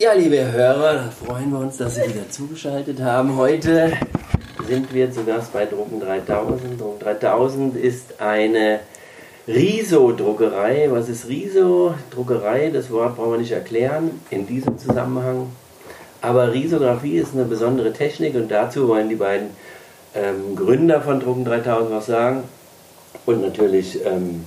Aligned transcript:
Ja, 0.00 0.12
liebe 0.12 0.52
Hörer, 0.52 1.10
freuen 1.10 1.50
wir 1.50 1.58
uns, 1.58 1.76
dass 1.76 1.96
Sie 1.96 2.02
wieder 2.02 2.30
zugeschaltet 2.30 3.00
haben. 3.02 3.36
Heute 3.36 3.94
sind 4.68 4.94
wir 4.94 5.10
zu 5.10 5.24
Gast 5.24 5.52
bei 5.52 5.66
Drucken 5.66 5.98
3000. 5.98 6.80
Drucken 6.80 7.00
3000 7.00 7.76
ist 7.76 8.20
eine 8.20 8.78
Riso-Druckerei. 9.48 10.86
Was 10.92 11.08
ist 11.08 11.26
Riso? 11.26 11.96
Druckerei, 12.12 12.70
das 12.70 12.92
Wort 12.92 13.16
brauchen 13.16 13.32
wir 13.32 13.38
nicht 13.38 13.50
erklären 13.50 14.20
in 14.30 14.46
diesem 14.46 14.78
Zusammenhang. 14.78 15.48
Aber 16.20 16.52
Risografie 16.52 17.16
ist 17.16 17.34
eine 17.34 17.46
besondere 17.46 17.92
Technik 17.92 18.36
und 18.36 18.52
dazu 18.52 18.86
wollen 18.86 19.08
die 19.08 19.16
beiden 19.16 19.48
ähm, 20.14 20.54
Gründer 20.54 21.00
von 21.00 21.18
Drucken 21.18 21.44
3000 21.44 21.90
was 21.90 22.06
sagen. 22.06 22.44
Und 23.26 23.42
natürlich, 23.42 23.98
ähm, 24.06 24.46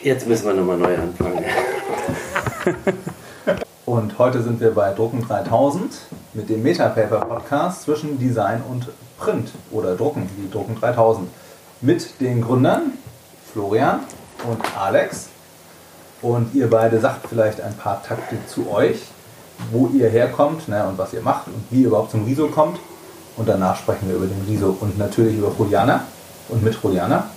jetzt 0.00 0.28
müssen 0.28 0.46
wir 0.46 0.54
nochmal 0.54 0.78
neu 0.78 0.96
anfangen. 0.96 1.44
Und 3.92 4.18
heute 4.18 4.42
sind 4.42 4.58
wir 4.58 4.70
bei 4.70 4.94
Drucken 4.94 5.20
3000 5.20 5.92
mit 6.32 6.48
dem 6.48 6.62
Metapaper 6.62 7.26
Podcast 7.26 7.82
zwischen 7.82 8.18
Design 8.18 8.62
und 8.66 8.88
Print 9.18 9.50
oder 9.70 9.96
Drucken, 9.96 10.30
wie 10.38 10.50
Drucken 10.50 10.80
3000. 10.80 11.28
Mit 11.82 12.18
den 12.18 12.40
Gründern 12.40 12.92
Florian 13.52 14.00
und 14.48 14.78
Alex. 14.78 15.26
Und 16.22 16.54
ihr 16.54 16.70
beide 16.70 17.00
sagt 17.00 17.26
vielleicht 17.28 17.60
ein 17.60 17.76
paar 17.76 18.02
Takte 18.02 18.36
zu 18.46 18.70
euch, 18.70 18.96
wo 19.70 19.88
ihr 19.88 20.08
herkommt 20.08 20.68
ne, 20.68 20.86
und 20.88 20.96
was 20.96 21.12
ihr 21.12 21.20
macht 21.20 21.48
und 21.48 21.62
wie 21.68 21.82
ihr 21.82 21.88
überhaupt 21.88 22.12
zum 22.12 22.24
Riso 22.24 22.46
kommt. 22.46 22.78
Und 23.36 23.46
danach 23.46 23.76
sprechen 23.76 24.08
wir 24.08 24.16
über 24.16 24.26
den 24.26 24.42
Riso 24.48 24.74
und 24.80 24.96
natürlich 24.96 25.36
über 25.36 25.52
Juliana 25.58 26.06
und 26.48 26.64
mit 26.64 26.74
Juliana, 26.82 27.28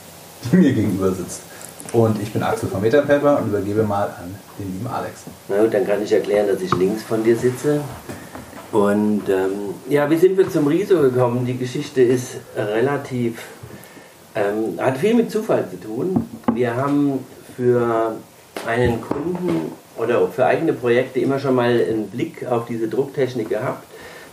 die 0.45 0.55
mir 0.55 0.71
gegenüber 0.71 1.11
sitzt. 1.11 1.41
Und 1.93 2.21
ich 2.21 2.31
bin 2.33 2.43
Axel 2.43 2.69
von 2.69 2.81
Metapaper 2.81 3.39
und 3.39 3.49
übergebe 3.49 3.83
mal 3.83 4.07
an 4.07 4.35
den 4.59 4.73
lieben 4.73 4.87
Alex. 4.87 5.21
Na 5.47 5.61
gut, 5.61 5.73
dann 5.73 5.85
kann 5.85 6.03
ich 6.03 6.11
erklären, 6.11 6.47
dass 6.47 6.61
ich 6.61 6.73
links 6.75 7.03
von 7.03 7.23
dir 7.23 7.35
sitze. 7.35 7.81
Und 8.71 9.29
ähm, 9.29 9.73
ja, 9.89 10.09
wie 10.09 10.17
sind 10.17 10.37
wir 10.37 10.49
zum 10.49 10.67
Riso 10.67 10.99
gekommen? 10.99 11.45
Die 11.45 11.57
Geschichte 11.57 12.01
ist 12.01 12.37
relativ, 12.57 13.41
ähm, 14.35 14.77
hat 14.77 14.97
viel 14.97 15.13
mit 15.13 15.31
Zufall 15.31 15.65
zu 15.69 15.79
tun. 15.79 16.27
Wir 16.53 16.75
haben 16.75 17.19
für 17.55 18.15
einen 18.67 19.01
Kunden 19.01 19.71
oder 19.97 20.27
für 20.27 20.45
eigene 20.45 20.73
Projekte 20.73 21.19
immer 21.19 21.39
schon 21.39 21.55
mal 21.55 21.69
einen 21.69 22.09
Blick 22.09 22.45
auf 22.45 22.65
diese 22.65 22.87
Drucktechnik 22.87 23.49
gehabt. 23.49 23.85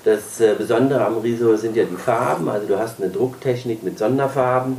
Das 0.04 0.40
äh, 0.40 0.54
Besondere 0.58 1.04
am 1.04 1.18
Riso 1.18 1.56
sind 1.56 1.76
ja 1.76 1.84
die 1.84 1.94
Farben. 1.94 2.48
Also 2.48 2.66
du 2.66 2.78
hast 2.78 3.00
eine 3.00 3.10
Drucktechnik 3.10 3.84
mit 3.84 3.98
Sonderfarben 3.98 4.78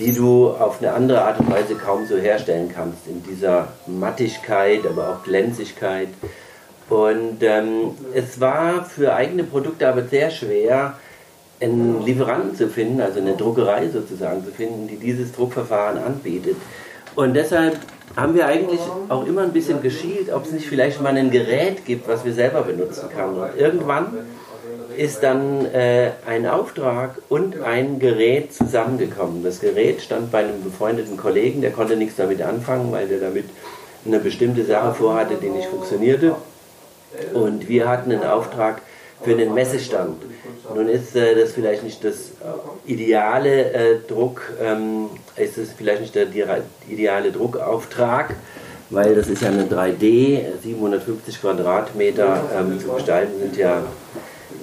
die 0.00 0.14
du 0.14 0.48
auf 0.48 0.80
eine 0.80 0.94
andere 0.94 1.22
Art 1.22 1.38
und 1.40 1.50
Weise 1.50 1.74
kaum 1.74 2.06
so 2.06 2.16
herstellen 2.16 2.70
kannst, 2.74 3.06
in 3.06 3.22
dieser 3.22 3.68
Mattigkeit, 3.86 4.86
aber 4.86 5.10
auch 5.10 5.22
Glänzigkeit. 5.22 6.08
Und 6.88 7.42
ähm, 7.42 7.92
es 8.14 8.40
war 8.40 8.84
für 8.84 9.14
eigene 9.14 9.44
Produkte 9.44 9.86
aber 9.86 10.04
sehr 10.04 10.30
schwer, 10.30 10.98
einen 11.60 12.02
Lieferanten 12.04 12.56
zu 12.56 12.68
finden, 12.68 13.02
also 13.02 13.20
eine 13.20 13.36
Druckerei 13.36 13.88
sozusagen 13.88 14.42
zu 14.42 14.50
finden, 14.50 14.88
die 14.88 14.96
dieses 14.96 15.32
Druckverfahren 15.32 15.98
anbietet. 15.98 16.56
Und 17.14 17.34
deshalb 17.34 17.76
haben 18.16 18.34
wir 18.34 18.46
eigentlich 18.46 18.80
auch 19.08 19.26
immer 19.26 19.42
ein 19.42 19.52
bisschen 19.52 19.82
geschielt, 19.82 20.32
ob 20.32 20.46
es 20.46 20.52
nicht 20.52 20.66
vielleicht 20.66 21.02
mal 21.02 21.14
ein 21.14 21.30
Gerät 21.30 21.84
gibt, 21.84 22.08
was 22.08 22.24
wir 22.24 22.32
selber 22.32 22.62
benutzen 22.62 23.08
können. 23.14 23.38
Und 23.38 23.56
irgendwann 23.58 24.06
ist 25.00 25.22
dann 25.22 25.64
äh, 25.64 26.10
ein 26.26 26.46
Auftrag 26.46 27.22
und 27.30 27.62
ein 27.62 27.98
Gerät 27.98 28.52
zusammengekommen. 28.52 29.42
Das 29.42 29.60
Gerät 29.60 30.02
stand 30.02 30.30
bei 30.30 30.40
einem 30.40 30.62
befreundeten 30.62 31.16
Kollegen, 31.16 31.62
der 31.62 31.70
konnte 31.70 31.96
nichts 31.96 32.16
damit 32.16 32.42
anfangen, 32.42 32.92
weil 32.92 33.08
der 33.08 33.18
damit 33.18 33.46
eine 34.04 34.18
bestimmte 34.18 34.62
Sache 34.62 34.92
vorhatte, 34.92 35.36
die 35.40 35.48
nicht 35.48 35.68
funktionierte. 35.68 36.34
Und 37.32 37.66
wir 37.66 37.88
hatten 37.88 38.12
einen 38.12 38.24
Auftrag 38.24 38.82
für 39.22 39.30
einen 39.30 39.54
Messestand. 39.54 40.22
Nun 40.74 40.86
ist 40.86 41.16
äh, 41.16 41.34
das 41.34 41.52
vielleicht 41.52 41.82
nicht 41.82 42.04
das 42.04 42.32
ideale 42.84 43.72
äh, 43.72 43.98
Druck, 44.06 44.52
ähm, 44.62 45.06
ist 45.36 45.56
es 45.56 45.72
vielleicht 45.72 46.02
nicht 46.02 46.14
der 46.14 46.26
ideale 46.90 47.32
Druckauftrag, 47.32 48.34
weil 48.90 49.14
das 49.14 49.28
ist 49.28 49.40
ja 49.40 49.48
eine 49.48 49.64
3D, 49.64 50.42
750 50.62 51.40
Quadratmeter 51.40 52.50
ähm, 52.54 52.78
zu 52.78 52.88
gestalten 52.88 53.40
sind 53.40 53.56
ja 53.56 53.82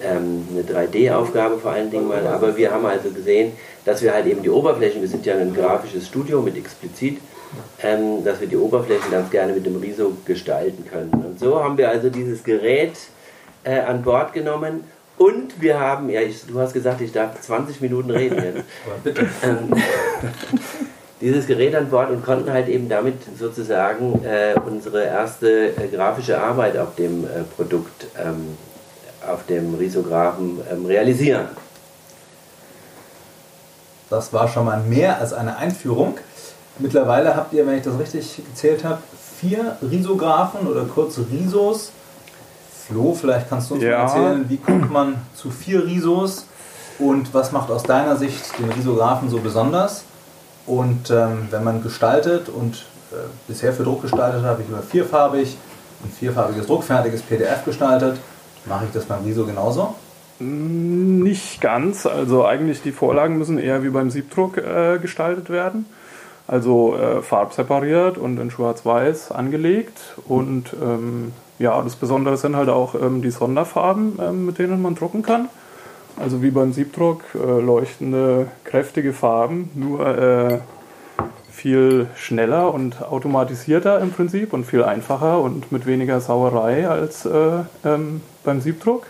ähm, 0.04 0.48
eine 0.52 0.64
3D-Aufgabe 0.64 1.58
vor 1.58 1.72
allen 1.72 1.92
Dingen 1.92 2.08
mal, 2.08 2.26
aber 2.28 2.56
wir 2.56 2.72
haben 2.72 2.86
also 2.86 3.10
gesehen, 3.10 3.54
dass 3.86 4.02
wir 4.02 4.14
halt 4.14 4.26
eben 4.26 4.42
die 4.42 4.50
Oberflächen, 4.50 5.02
wir 5.02 5.08
sind 5.08 5.26
ja 5.26 5.36
ein 5.36 5.54
grafisches 5.54 6.08
Studio 6.08 6.42
mit 6.42 6.58
explizit, 6.58 7.20
ähm, 7.82 8.24
dass 8.24 8.42
wir 8.42 8.48
die 8.48 8.58
Oberflächen 8.58 9.12
ganz 9.12 9.30
gerne 9.30 9.54
mit 9.54 9.66
dem 9.66 9.78
Riso 9.78 10.14
gestalten 10.26 10.86
können. 10.90 11.12
Und 11.12 11.40
so 11.40 11.64
haben 11.64 11.78
wir 11.78 11.90
also 11.90 12.10
dieses 12.10 12.44
Gerät 12.44 12.94
äh, 13.64 13.80
an 13.80 14.04
Bord 14.04 14.34
genommen 14.34 14.84
und 15.18 15.62
wir 15.62 15.80
haben, 15.80 16.10
ja, 16.10 16.22
ich, 16.22 16.46
du 16.46 16.60
hast 16.60 16.74
gesagt, 16.74 17.02
ich 17.02 17.12
darf 17.12 17.42
20 17.42 17.82
Minuten 17.82 18.12
reden 18.12 18.36
jetzt. 18.44 19.20
ähm, 19.44 19.74
dieses 21.22 21.48
Gerät 21.48 21.76
an 21.76 21.90
Bord 21.90 22.12
und 22.12 22.24
konnten 22.24 22.52
halt 22.52 22.68
eben 22.68 22.88
damit 22.90 23.16
sozusagen 23.38 24.24
äh, 24.24 24.54
unsere 24.66 25.04
erste 25.04 25.70
äh, 25.70 25.88
grafische 25.92 26.40
Arbeit 26.40 26.78
auf 26.78 26.96
dem 26.96 27.24
äh, 27.24 27.44
Produkt 27.56 28.08
ähm, 28.18 28.58
auf 29.28 29.46
dem 29.46 29.76
Risographen 29.76 30.60
ähm, 30.72 30.86
realisieren. 30.86 31.48
Das 34.10 34.32
war 34.32 34.48
schon 34.48 34.66
mal 34.66 34.80
mehr 34.82 35.20
als 35.20 35.34
eine 35.34 35.58
Einführung. 35.58 36.18
Mittlerweile 36.80 37.36
habt 37.36 37.54
ihr, 37.54 37.66
wenn 37.68 37.78
ich 37.78 37.84
das 37.84 38.00
richtig 38.00 38.42
gezählt 38.46 38.84
habe, 38.84 39.00
vier 39.40 39.78
Risographen 39.82 40.68
oder 40.68 40.86
kurze 40.86 41.26
Risos. 41.30 41.92
Flo, 42.88 43.14
vielleicht 43.14 43.50
kannst 43.50 43.70
du 43.70 43.76
uns 43.76 43.84
ja. 43.84 43.98
mal 43.98 44.04
erzählen, 44.04 44.46
wie 44.48 44.58
kommt 44.58 44.92
man 44.92 45.16
zu 45.36 45.50
vier 45.52 45.86
Risos 45.86 46.46
und 47.00 47.34
was 47.34 47.52
macht 47.52 47.70
aus 47.70 47.84
deiner 47.84 48.16
Sicht 48.16 48.58
den 48.60 48.70
Risographen 48.72 49.30
so 49.30 49.40
besonders? 49.40 50.04
Und 50.66 51.10
ähm, 51.10 51.48
wenn 51.50 51.64
man 51.64 51.84
gestaltet 51.84 52.50
und 52.50 52.86
äh, 53.12 53.16
bisher 53.48 53.74
für 53.74 53.84
Druck 53.84 54.02
gestaltet 54.02 54.44
habe 54.44 54.62
ich 54.62 54.70
immer 54.70 54.82
vierfarbig, 54.82 55.58
ein 56.04 56.12
vierfarbiges 56.12 56.68
druckfertiges 56.68 57.22
PDF 57.24 57.66
gestaltet 57.66 58.18
Mache 58.68 58.86
ich 58.86 58.92
das 58.92 59.06
beim 59.06 59.24
Riso 59.24 59.46
genauso? 59.46 59.96
Nicht 60.40 61.62
ganz. 61.62 62.06
Also 62.06 62.46
eigentlich 62.46 62.82
die 62.82 62.92
Vorlagen 62.92 63.38
müssen 63.38 63.58
eher 63.58 63.84
wie 63.84 63.90
beim 63.90 64.12
Siebdruck 64.12 64.58
äh, 64.58 65.00
gestaltet 65.00 65.50
werden. 65.50 65.86
Also 66.48 66.96
äh, 66.96 67.22
farbsepariert 67.22 68.18
und 68.18 68.40
in 68.40 68.52
Schwarz-Weiß 68.52 69.32
angelegt. 69.32 70.00
Und 70.28 70.74
ähm, 70.82 71.34
ja, 71.60 71.82
das 71.82 71.96
Besondere 71.96 72.38
sind 72.38 72.56
halt 72.56 72.70
auch 72.70 72.96
ähm, 72.96 73.22
die 73.22 73.32
Sonderfarben, 73.32 74.20
ähm, 74.22 74.46
mit 74.46 74.60
denen 74.60 74.82
man 74.82 74.96
drucken 74.96 75.24
kann. 75.24 75.50
Also 76.20 76.42
wie 76.42 76.52
beim 76.52 76.74
Siebdruck, 76.74 77.24
äh, 77.36 77.60
leuchtende, 77.60 78.48
kräftige 78.64 79.14
Farben, 79.14 79.70
nur 79.76 80.06
äh, 80.06 80.60
viel 81.52 82.08
schneller 82.16 82.74
und 82.74 83.02
automatisierter 83.02 84.00
im 84.00 84.12
Prinzip 84.12 84.54
und 84.54 84.66
viel 84.66 84.84
einfacher 84.84 85.42
und 85.42 85.72
mit 85.72 85.86
weniger 85.86 86.22
Sauerei 86.22 86.88
als 86.88 87.26
äh, 87.26 87.64
ähm, 87.84 88.22
beim 88.48 88.62
Siebdruck. 88.62 89.06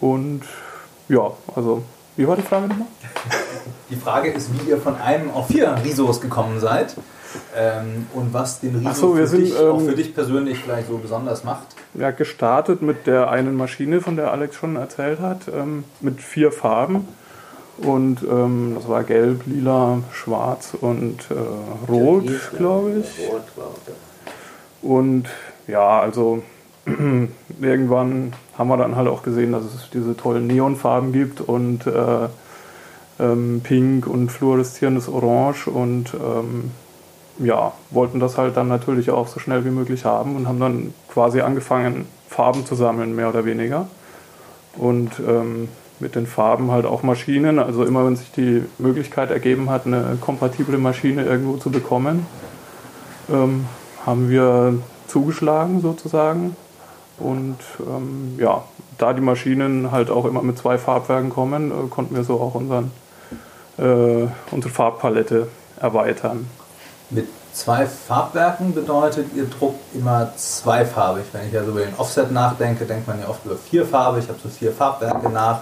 Und 0.00 0.42
ja, 1.08 1.30
also, 1.54 1.82
wie 2.16 2.26
war 2.26 2.36
die 2.36 2.42
Frage 2.42 2.66
nochmal? 2.66 2.88
Die 3.88 3.96
Frage 3.96 4.30
ist, 4.30 4.50
wie 4.52 4.70
ihr 4.70 4.78
von 4.78 4.96
einem 4.96 5.30
auf 5.30 5.46
vier 5.46 5.74
Risos 5.84 6.20
gekommen 6.20 6.58
seid 6.58 6.96
ähm, 7.56 8.08
und 8.14 8.34
was 8.34 8.60
den 8.60 8.74
Riso 8.76 8.92
so, 8.92 9.14
für, 9.14 9.26
sind, 9.28 9.42
dich, 9.42 9.58
ähm, 9.58 9.70
auch 9.70 9.80
für 9.80 9.94
dich 9.94 10.12
persönlich 10.12 10.58
vielleicht 10.58 10.88
so 10.88 10.98
besonders 10.98 11.44
macht. 11.44 11.68
Ja, 11.94 12.10
gestartet 12.10 12.82
mit 12.82 13.06
der 13.06 13.30
einen 13.30 13.56
Maschine, 13.56 14.00
von 14.00 14.16
der 14.16 14.32
Alex 14.32 14.56
schon 14.56 14.74
erzählt 14.74 15.20
hat, 15.20 15.42
ähm, 15.48 15.84
mit 16.00 16.20
vier 16.20 16.50
Farben. 16.50 17.06
Und 17.78 18.22
ähm, 18.22 18.72
das 18.74 18.88
war 18.88 19.04
gelb, 19.04 19.42
lila, 19.46 19.98
schwarz 20.12 20.72
und 20.80 21.30
äh, 21.30 21.90
rot, 21.90 22.24
glaube 22.56 23.04
ich. 23.04 23.30
Und 24.82 25.28
ja, 25.68 26.00
also 26.00 26.42
irgendwann 27.60 28.32
haben 28.56 28.68
wir 28.68 28.76
dann 28.76 28.96
halt 28.96 29.08
auch 29.08 29.22
gesehen, 29.22 29.52
dass 29.52 29.64
es 29.64 29.90
diese 29.92 30.16
tollen 30.16 30.46
Neonfarben 30.46 31.12
gibt 31.12 31.40
und 31.40 31.86
äh, 31.86 32.28
ähm, 33.18 33.60
Pink 33.62 34.06
und 34.06 34.30
fluoreszierendes 34.30 35.08
Orange 35.08 35.68
und 35.68 36.14
ähm, 36.14 36.70
ja, 37.38 37.72
wollten 37.90 38.20
das 38.20 38.38
halt 38.38 38.56
dann 38.56 38.68
natürlich 38.68 39.10
auch 39.10 39.28
so 39.28 39.40
schnell 39.40 39.64
wie 39.64 39.70
möglich 39.70 40.04
haben 40.04 40.36
und 40.36 40.48
haben 40.48 40.60
dann 40.60 40.94
quasi 41.12 41.40
angefangen, 41.40 42.06
Farben 42.28 42.64
zu 42.64 42.74
sammeln, 42.74 43.14
mehr 43.14 43.28
oder 43.28 43.44
weniger. 43.44 43.88
Und 44.76 45.12
ähm, 45.26 45.68
mit 46.00 46.14
den 46.14 46.26
Farben 46.26 46.70
halt 46.70 46.84
auch 46.84 47.02
Maschinen, 47.02 47.58
also 47.58 47.84
immer 47.84 48.04
wenn 48.06 48.16
sich 48.16 48.30
die 48.32 48.62
Möglichkeit 48.78 49.30
ergeben 49.30 49.70
hat, 49.70 49.86
eine 49.86 50.18
kompatible 50.20 50.78
Maschine 50.78 51.24
irgendwo 51.24 51.56
zu 51.56 51.70
bekommen, 51.70 52.26
ähm, 53.30 53.66
haben 54.04 54.28
wir 54.28 54.78
zugeschlagen 55.06 55.80
sozusagen 55.80 56.54
und 57.18 57.58
ähm, 57.80 58.36
ja, 58.38 58.64
da 58.98 59.12
die 59.12 59.20
Maschinen 59.20 59.90
halt 59.90 60.10
auch 60.10 60.24
immer 60.24 60.42
mit 60.42 60.58
zwei 60.58 60.78
Farbwerken 60.78 61.30
kommen, 61.30 61.70
äh, 61.70 61.88
konnten 61.88 62.14
wir 62.14 62.24
so 62.24 62.40
auch 62.40 62.54
unseren, 62.54 62.90
äh, 63.78 64.26
unsere 64.50 64.72
Farbpalette 64.72 65.48
erweitern. 65.80 66.48
Mit 67.10 67.28
zwei 67.52 67.86
Farbwerken 67.86 68.74
bedeutet, 68.74 69.28
ihr 69.34 69.46
druckt 69.46 69.94
immer 69.94 70.32
zweifarbig. 70.36 71.24
Wenn 71.32 71.48
ich 71.48 71.56
also 71.56 71.70
über 71.70 71.80
den 71.80 71.94
Offset 71.96 72.30
nachdenke, 72.32 72.84
denkt 72.84 73.06
man 73.06 73.20
ja 73.20 73.28
oft 73.28 73.44
über 73.44 73.56
vierfarbig. 73.56 74.24
Ich 74.24 74.28
habe 74.28 74.38
so 74.42 74.48
vier 74.48 74.72
Farbwerke 74.72 75.30
nach 75.30 75.60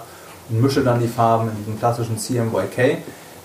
und 0.49 0.61
mische 0.61 0.83
dann 0.83 0.99
die 0.99 1.07
Farben 1.07 1.49
in 1.49 1.57
diesem 1.57 1.79
klassischen 1.79 2.17
CMYK. 2.17 2.97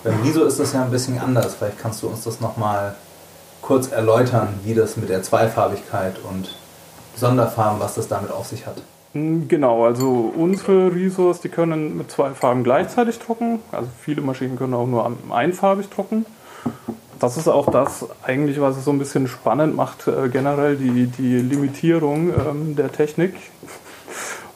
Beim 0.03 0.21
Riso 0.23 0.43
ist 0.43 0.59
das 0.59 0.73
ja 0.73 0.83
ein 0.83 0.91
bisschen 0.91 1.19
anders. 1.19 1.55
Vielleicht 1.55 1.79
kannst 1.79 2.01
du 2.01 2.07
uns 2.07 2.23
das 2.23 2.41
nochmal 2.41 2.95
kurz 3.61 3.91
erläutern, 3.91 4.59
wie 4.63 4.73
das 4.73 4.97
mit 4.97 5.09
der 5.09 5.23
Zweifarbigkeit 5.23 6.15
und 6.29 6.55
Sonderfarben, 7.15 7.79
was 7.79 7.95
das 7.95 8.07
damit 8.07 8.31
auf 8.31 8.47
sich 8.47 8.65
hat. 8.65 8.81
Hm, 9.13 9.47
genau, 9.47 9.85
also 9.85 10.31
unsere 10.35 10.93
Risos, 10.93 11.41
die 11.41 11.49
können 11.49 11.97
mit 11.97 12.11
zwei 12.11 12.31
Farben 12.31 12.63
gleichzeitig 12.63 13.19
drucken. 13.19 13.59
Also 13.71 13.89
viele 13.99 14.21
Maschinen 14.21 14.57
können 14.57 14.73
auch 14.73 14.87
nur 14.87 15.11
einfarbig 15.29 15.89
drucken. 15.89 16.25
Das 17.19 17.37
ist 17.37 17.47
auch 17.47 17.69
das 17.69 18.05
eigentlich, 18.23 18.59
was 18.61 18.77
es 18.77 18.85
so 18.85 18.91
ein 18.91 18.97
bisschen 18.97 19.27
spannend 19.27 19.75
macht, 19.75 20.07
äh, 20.07 20.29
generell 20.29 20.75
die, 20.75 21.05
die 21.05 21.37
Limitierung 21.37 22.29
ähm, 22.29 22.75
der 22.75 22.91
Technik. 22.91 23.35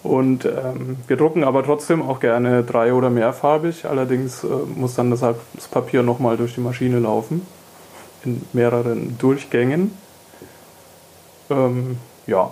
Und 0.02 0.46
ähm, 0.46 0.98
wir 1.08 1.18
drucken 1.18 1.44
aber 1.44 1.64
trotzdem 1.64 2.02
auch 2.02 2.20
gerne 2.20 2.64
drei- 2.64 2.94
oder 2.94 3.10
mehrfarbig. 3.10 3.86
Allerdings 3.86 4.44
äh, 4.44 4.48
muss 4.48 4.96
dann 4.96 5.12
deshalb 5.12 5.38
das 5.54 5.68
Papier 5.68 6.02
nochmal 6.04 6.38
durch 6.38 6.56
die 6.56 6.62
Maschine 6.62 7.00
laufen. 7.00 7.46
In 8.24 8.42
mehreren 8.54 9.18
Durchgängen. 9.18 9.92
Ähm, 11.50 11.98
ja, 12.28 12.52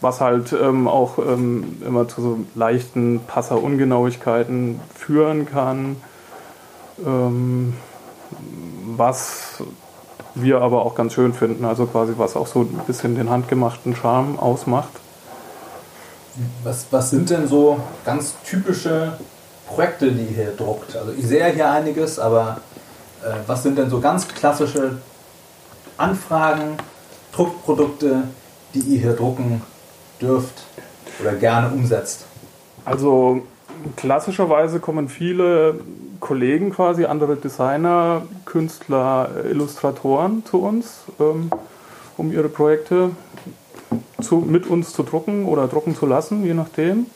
was 0.00 0.20
halt 0.20 0.52
ähm, 0.52 0.86
auch 0.86 1.18
ähm, 1.18 1.82
immer 1.84 2.06
zu 2.08 2.20
so 2.20 2.38
leichten 2.54 3.20
Passerungenauigkeiten 3.26 4.80
führen 4.94 5.46
kann. 5.46 5.96
Ähm, 7.04 7.74
was 8.96 9.62
wir 10.34 10.60
aber 10.60 10.84
auch 10.84 10.94
ganz 10.94 11.14
schön 11.14 11.32
finden, 11.32 11.64
also 11.64 11.86
quasi 11.86 12.14
was 12.16 12.36
auch 12.36 12.46
so 12.46 12.60
ein 12.60 12.80
bisschen 12.86 13.14
den 13.14 13.30
handgemachten 13.30 13.94
Charme 13.94 14.38
ausmacht. 14.38 14.90
Was, 16.64 16.86
was 16.90 17.10
sind 17.10 17.30
denn 17.30 17.46
so 17.46 17.78
ganz 18.04 18.34
typische 18.44 19.18
Projekte, 19.68 20.10
die 20.10 20.34
hier 20.34 20.50
druckt? 20.56 20.96
Also 20.96 21.12
ich 21.12 21.26
sehe 21.26 21.46
hier 21.46 21.70
einiges, 21.70 22.18
aber 22.18 22.60
äh, 23.22 23.32
was 23.46 23.62
sind 23.62 23.78
denn 23.78 23.88
so 23.88 24.00
ganz 24.00 24.26
klassische 24.26 24.98
Anfragen, 25.96 26.76
Druckprodukte, 27.32 28.24
die 28.74 28.80
ihr 28.80 29.00
hier 29.00 29.12
drucken 29.12 29.62
dürft 30.20 30.64
oder 31.20 31.34
gerne 31.34 31.72
umsetzt? 31.72 32.26
Also 32.84 33.42
klassischerweise 33.96 34.80
kommen 34.80 35.08
viele 35.08 35.80
Kollegen 36.20 36.70
quasi, 36.70 37.04
andere 37.04 37.36
Designer, 37.36 38.22
Künstler, 38.44 39.28
Illustratoren 39.48 40.44
zu 40.44 40.62
uns, 40.62 41.00
ähm, 41.20 41.50
um 42.16 42.32
ihre 42.32 42.48
Projekte 42.48 43.10
zu, 44.22 44.36
mit 44.36 44.66
uns 44.66 44.92
zu 44.92 45.02
drucken 45.02 45.46
oder 45.46 45.68
drucken 45.68 45.94
zu 45.94 46.06
lassen, 46.06 46.44
je 46.44 46.54
nachdem. 46.54 47.06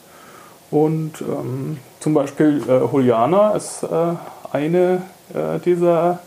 Und 0.71 1.21
ähm, 1.21 1.77
zum 1.99 2.13
Beispiel 2.13 2.61
äh, 2.67 2.79
Juliana 2.79 3.51
ist 3.51 3.83
äh, 3.83 3.87
eine 4.51 5.01
äh, 5.33 5.59
dieser 5.65 6.19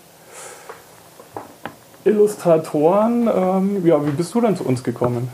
Illustratoren. 2.04 3.28
Ähm, 3.28 3.86
ja, 3.86 4.04
wie 4.04 4.10
bist 4.10 4.34
du 4.34 4.40
denn 4.40 4.56
zu 4.56 4.64
uns 4.64 4.82
gekommen? 4.82 5.28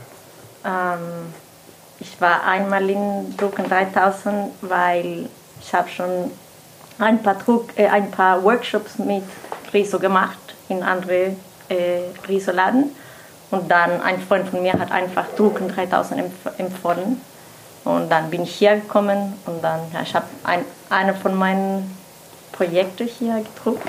Ähm, 0.65 1.33
ich 2.01 2.21
war 2.21 2.45
einmal 2.45 2.89
in 2.89 3.37
Drucken 3.37 3.69
3000, 3.69 4.53
weil 4.63 5.29
ich 5.61 5.75
habe 5.75 5.89
schon 5.89 6.31
ein 6.99 7.23
paar, 7.23 7.35
Druck, 7.35 7.71
äh, 7.77 7.87
ein 7.87 8.11
paar 8.11 8.43
Workshops 8.43 8.99
mit 8.99 9.25
Riso 9.73 9.99
gemacht 9.99 10.39
in 10.69 10.83
andere 10.83 11.37
äh, 11.69 12.01
Riso-Laden. 12.29 12.91
Und 13.51 13.71
dann 13.71 14.03
ein 14.03 14.21
Freund 14.21 14.49
von 14.49 14.63
mir 14.63 14.75
hat 14.75 14.93
einfach 14.93 15.27
Drucken 15.37 15.69
3000 15.69 16.23
empfohlen. 16.59 17.21
Und 17.85 18.11
dann 18.11 18.29
bin 18.29 18.43
ich 18.43 18.55
hier 18.55 18.75
gekommen 18.75 19.33
und 19.47 19.65
dann, 19.65 19.81
ja, 19.95 20.03
ich 20.03 20.15
habe 20.15 20.27
ein, 20.45 20.61
eine 20.91 21.15
von 21.15 21.35
meinen 21.35 21.97
Projekten 22.53 23.07
hier 23.07 23.43
gedruckt 23.43 23.89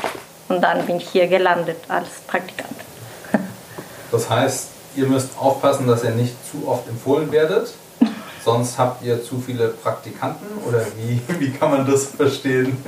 und 0.50 0.62
dann 0.62 0.86
bin 0.86 0.98
ich 0.98 1.10
hier 1.10 1.28
gelandet 1.28 1.78
als 1.88 2.10
Praktikant. 2.28 2.76
Das 4.12 4.28
heißt, 4.28 4.70
ihr 4.96 5.06
müsst 5.06 5.38
aufpassen, 5.38 5.86
dass 5.86 6.04
ihr 6.04 6.10
nicht 6.10 6.34
zu 6.50 6.68
oft 6.68 6.88
empfohlen 6.88 7.32
werdet, 7.32 7.74
sonst 8.44 8.78
habt 8.80 9.04
ihr 9.04 9.24
zu 9.24 9.40
viele 9.40 9.68
Praktikanten 9.68 10.48
oder 10.68 10.84
wie, 10.98 11.22
wie 11.40 11.52
kann 11.52 11.70
man 11.70 11.86
das 11.86 12.06
verstehen? 12.06 12.84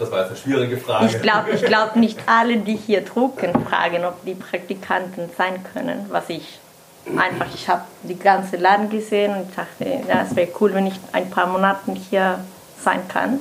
Das 0.00 0.10
war 0.10 0.20
jetzt 0.20 0.28
eine 0.30 0.38
schwierige 0.38 0.78
Frage. 0.78 1.06
Ich 1.06 1.22
glaube 1.22 1.50
ich 1.50 1.62
glaub 1.62 1.94
nicht 1.94 2.18
alle, 2.26 2.56
die 2.56 2.74
hier 2.74 3.02
drucken, 3.02 3.52
fragen, 3.66 4.04
ob 4.04 4.24
die 4.24 4.34
Praktikanten 4.34 5.30
sein 5.36 5.62
können. 5.74 6.06
Was 6.08 6.28
ich 6.30 6.58
einfach, 7.06 7.46
ich 7.54 7.68
habe 7.68 7.82
die 8.02 8.18
ganze 8.18 8.56
Laden 8.56 8.90
gesehen 8.90 9.34
und 9.34 9.56
dachte, 9.56 10.02
ja, 10.08 10.22
es 10.22 10.34
wäre 10.34 10.48
cool, 10.60 10.74
wenn 10.74 10.86
ich 10.86 10.94
ein 11.12 11.30
paar 11.30 11.46
Monate 11.46 11.92
hier 11.92 12.40
sein 12.82 13.06
kann. 13.08 13.40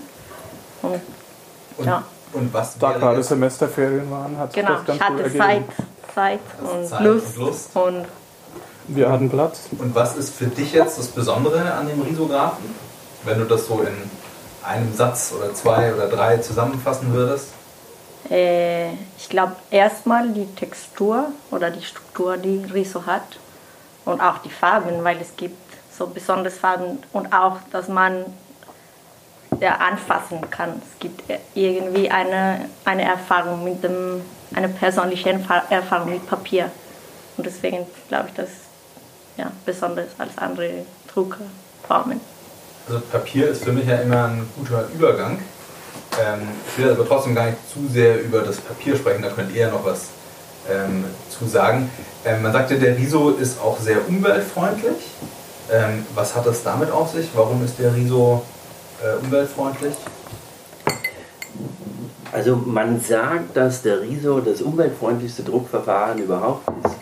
Und, 0.81 1.01
und, 1.77 1.85
ja. 1.85 2.03
und 2.33 2.53
was 2.53 2.77
da 2.77 2.93
gerade 2.93 3.21
Semesterferien 3.23 4.09
waren, 4.09 4.37
hat 4.37 4.53
genau, 4.53 4.75
das 4.75 4.85
ganz 4.85 4.99
ich 4.99 5.01
hatte 5.01 5.37
Zeit, 5.37 5.63
Zeit 6.13 6.39
und, 6.61 6.87
Zeit 6.87 7.01
Lust 7.01 7.37
und 7.37 7.45
Lust. 7.45 7.75
Und 7.75 8.05
wir 8.87 9.11
hatten 9.11 9.29
Platz. 9.29 9.69
Und 9.77 9.93
was 9.93 10.15
ist 10.15 10.33
für 10.33 10.47
dich 10.47 10.73
jetzt 10.73 10.97
das 10.97 11.07
Besondere 11.07 11.73
an 11.73 11.87
dem 11.87 12.01
Risographen, 12.01 12.63
wenn 13.23 13.39
du 13.39 13.45
das 13.45 13.67
so 13.67 13.81
in 13.81 14.09
einem 14.63 14.93
Satz 14.95 15.33
oder 15.37 15.53
zwei 15.53 15.93
oder 15.93 16.07
drei 16.07 16.37
zusammenfassen 16.37 17.13
würdest? 17.13 17.49
Äh, 18.29 18.91
ich 19.17 19.29
glaube 19.29 19.55
erstmal 19.71 20.29
die 20.29 20.47
Textur 20.55 21.27
oder 21.51 21.71
die 21.71 21.83
Struktur, 21.83 22.37
die 22.37 22.63
Riso 22.73 23.05
hat 23.05 23.39
und 24.05 24.21
auch 24.21 24.39
die 24.39 24.49
Farben, 24.49 25.03
weil 25.03 25.17
es 25.21 25.35
gibt 25.37 25.57
so 25.97 26.07
besondere 26.07 26.51
Farben 26.51 26.99
und 27.13 27.33
auch, 27.33 27.57
dass 27.71 27.87
man 27.87 28.25
ja, 29.59 29.75
anfassen 29.75 30.49
kann. 30.49 30.81
Es 30.93 30.99
gibt 30.99 31.23
irgendwie 31.53 32.09
eine, 32.09 32.65
eine 32.85 33.03
Erfahrung 33.03 33.63
mit 33.63 33.83
dem, 33.83 34.21
eine 34.53 34.69
persönliche 34.69 35.39
Erfahrung 35.69 36.11
mit 36.11 36.27
Papier. 36.27 36.71
Und 37.37 37.45
deswegen 37.45 37.85
glaube 38.07 38.29
ich, 38.29 38.33
das 38.35 38.49
ja, 39.37 39.51
besonders 39.65 40.07
als 40.17 40.37
andere 40.37 40.85
Druckerformen. 41.13 42.19
Also 42.87 43.01
Papier 43.11 43.49
ist 43.49 43.63
für 43.63 43.71
mich 43.71 43.85
ja 43.85 43.97
immer 43.97 44.25
ein 44.25 44.49
guter 44.57 44.87
Übergang. 44.93 45.39
Ähm, 46.19 46.49
ich 46.67 46.83
will 46.83 46.91
aber 46.91 47.07
trotzdem 47.07 47.35
gar 47.35 47.45
nicht 47.45 47.57
zu 47.71 47.87
sehr 47.91 48.21
über 48.21 48.41
das 48.41 48.57
Papier 48.57 48.95
sprechen, 48.95 49.21
da 49.21 49.29
könnt 49.29 49.53
ihr 49.53 49.61
ja 49.61 49.71
noch 49.71 49.85
was 49.85 50.07
ähm, 50.69 51.05
zu 51.29 51.45
sagen. 51.45 51.89
Ähm, 52.25 52.41
man 52.41 52.51
sagte, 52.51 52.77
der 52.77 52.97
Riso 52.97 53.29
ist 53.29 53.61
auch 53.61 53.79
sehr 53.79 54.07
umweltfreundlich. 54.07 55.11
Ähm, 55.71 56.05
was 56.15 56.35
hat 56.35 56.45
das 56.45 56.63
damit 56.63 56.91
auf 56.91 57.11
sich? 57.11 57.29
Warum 57.33 57.63
ist 57.63 57.79
der 57.79 57.95
Riso 57.95 58.43
äh, 59.03 59.25
umweltfreundlich? 59.25 59.95
Also 62.31 62.55
man 62.55 63.01
sagt, 63.01 63.57
dass 63.57 63.81
der 63.81 64.01
Riso 64.01 64.39
das 64.39 64.61
umweltfreundlichste 64.61 65.43
Druckverfahren 65.43 66.19
überhaupt 66.19 66.67
ist. 66.85 66.95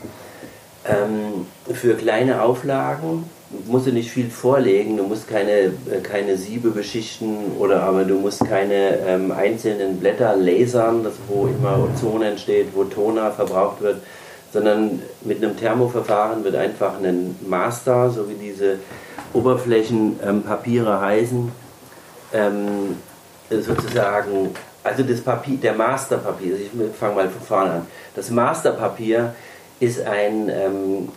Ähm, 0.85 1.45
für 1.73 1.95
kleine 1.95 2.41
Auflagen 2.41 3.29
musst 3.65 3.87
du 3.87 3.91
nicht 3.91 4.09
viel 4.09 4.29
vorlegen, 4.29 4.97
du 4.97 5.03
musst 5.03 5.27
keine, 5.27 5.51
äh, 5.51 6.01
keine 6.01 6.37
Siebe 6.37 6.69
beschichten 6.69 7.53
oder 7.59 7.83
aber 7.83 8.05
du 8.05 8.15
musst 8.15 8.45
keine 8.45 8.99
ähm, 9.05 9.31
einzelnen 9.31 9.99
Blätter 9.99 10.35
lasern, 10.37 11.03
das, 11.03 11.13
wo 11.27 11.47
immer 11.47 11.77
Ozon 11.77 12.21
entsteht, 12.21 12.67
wo 12.73 12.85
Toner 12.85 13.31
verbraucht 13.31 13.81
wird, 13.81 14.01
sondern 14.53 15.01
mit 15.25 15.43
einem 15.43 15.57
Thermoverfahren 15.57 16.43
wird 16.45 16.55
einfach 16.55 17.01
ein 17.01 17.35
Master, 17.45 18.09
so 18.09 18.29
wie 18.29 18.35
diese 18.35 18.79
Oberflächenpapiere 19.33 20.93
ähm, 20.93 21.01
heißen, 21.01 21.51
ähm, 22.33 22.97
sozusagen, 23.49 24.53
also 24.83 25.03
das 25.03 25.21
Papier, 25.21 25.57
der 25.57 25.73
Masterpapier, 25.73 26.59
ich 26.59 26.69
fange 26.97 27.15
mal 27.15 27.29
von 27.29 27.41
vorne 27.41 27.71
an, 27.71 27.87
das 28.15 28.29
Masterpapier 28.29 29.33
ist 29.79 30.05
ein 30.05 30.49
ähm, 30.49 31.09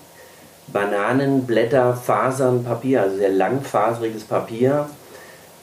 Bananenblätterfasernpapier, 0.68 3.02
also 3.02 3.16
sehr 3.16 3.30
langfaseriges 3.30 4.22
Papier, 4.24 4.88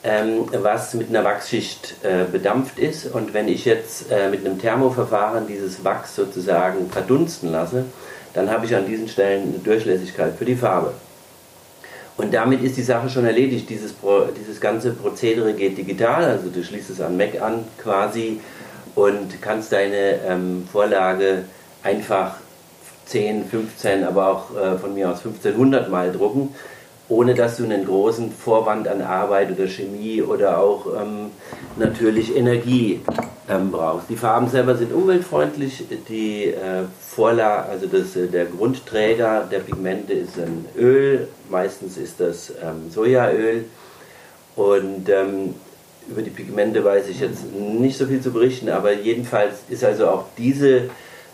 ähm, 0.04 0.46
was 0.52 0.94
mit 0.94 1.10
einer 1.10 1.24
Wachsschicht 1.24 1.96
äh, 2.04 2.26
bedampft 2.30 2.78
ist. 2.80 3.06
Und 3.14 3.34
wenn 3.34 3.48
ich 3.48 3.64
jetzt 3.66 4.12
äh, 4.12 4.30
mit 4.30 4.46
einem 4.46 4.60
Thermoverfahren 4.60 5.48
dieses 5.48 5.84
Wachs 5.84 6.16
sozusagen 6.16 6.90
verdunsten 6.90 7.52
lasse, 7.52 7.86
dann 8.34 8.50
habe 8.52 8.66
ich 8.66 8.76
an 8.76 8.86
diesen 8.86 9.08
Stellen 9.08 9.44
eine 9.44 9.60
Durchlässigkeit 9.60 10.34
für 10.38 10.46
die 10.46 10.56
Farbe. 10.56 10.94
Und 12.18 12.34
damit 12.34 12.64
ist 12.64 12.78
die 12.78 12.84
Sache 12.84 13.10
schon 13.10 13.26
erledigt. 13.26 13.70
Dieses, 13.70 13.94
dieses 14.40 14.60
ganze 14.60 14.92
Prozedere 14.92 15.54
geht 15.54 15.78
digital, 15.78 16.26
also 16.26 16.50
du 16.50 16.64
schließt 16.64 16.90
es 16.90 17.00
an 17.00 17.16
Mac 17.16 17.40
an 17.40 17.64
quasi 17.78 18.40
und 18.96 19.40
kannst 19.42 19.72
deine 19.72 20.20
ähm, 20.28 20.68
Vorlage 20.72 21.44
einfach 21.84 22.38
10, 23.06 23.46
15, 23.46 24.04
aber 24.04 24.28
auch 24.28 24.58
äh, 24.58 24.78
von 24.78 24.96
mir 24.96 25.12
aus 25.12 25.20
1500 25.20 25.90
Mal 25.90 26.12
drucken, 26.12 26.56
ohne 27.08 27.36
dass 27.36 27.58
du 27.58 27.64
einen 27.64 27.86
großen 27.86 28.32
Vorwand 28.32 28.88
an 28.88 29.02
Arbeit 29.02 29.52
oder 29.52 29.68
Chemie 29.68 30.22
oder 30.24 30.60
auch 30.60 30.88
ähm, 31.00 31.32
natürlich 31.78 32.36
Energie 32.36 33.02
ähm, 33.50 33.72
brauchst. 33.72 34.10
Die 34.10 34.16
Farben 34.16 34.50
selber 34.50 34.76
sind 34.76 34.92
umweltfreundlich. 34.92 35.84
Die 36.10 36.46
äh, 36.46 36.84
Vorlage, 37.00 37.70
also 37.70 37.88
das, 37.88 38.16
äh, 38.16 38.28
der 38.28 38.46
Grundträger 38.46 39.48
der 39.50 39.60
Pigmente 39.60 40.14
ist 40.14 40.38
ein 40.38 40.66
Öl. 40.78 41.28
Meistens 41.50 41.98
ist 41.98 42.20
das 42.20 42.52
ähm, 42.62 42.90
Sojaöl. 42.92 43.66
Und 44.56 45.08
ähm, 45.10 45.56
über 46.10 46.22
die 46.22 46.30
Pigmente 46.30 46.84
weiß 46.84 47.08
ich 47.10 47.20
jetzt 47.20 47.54
nicht 47.54 47.98
so 47.98 48.06
viel 48.06 48.22
zu 48.22 48.32
berichten, 48.32 48.70
aber 48.70 48.94
jedenfalls 48.94 49.56
ist 49.70 49.84
also 49.84 50.08
auch 50.08 50.26
diese 50.38 50.90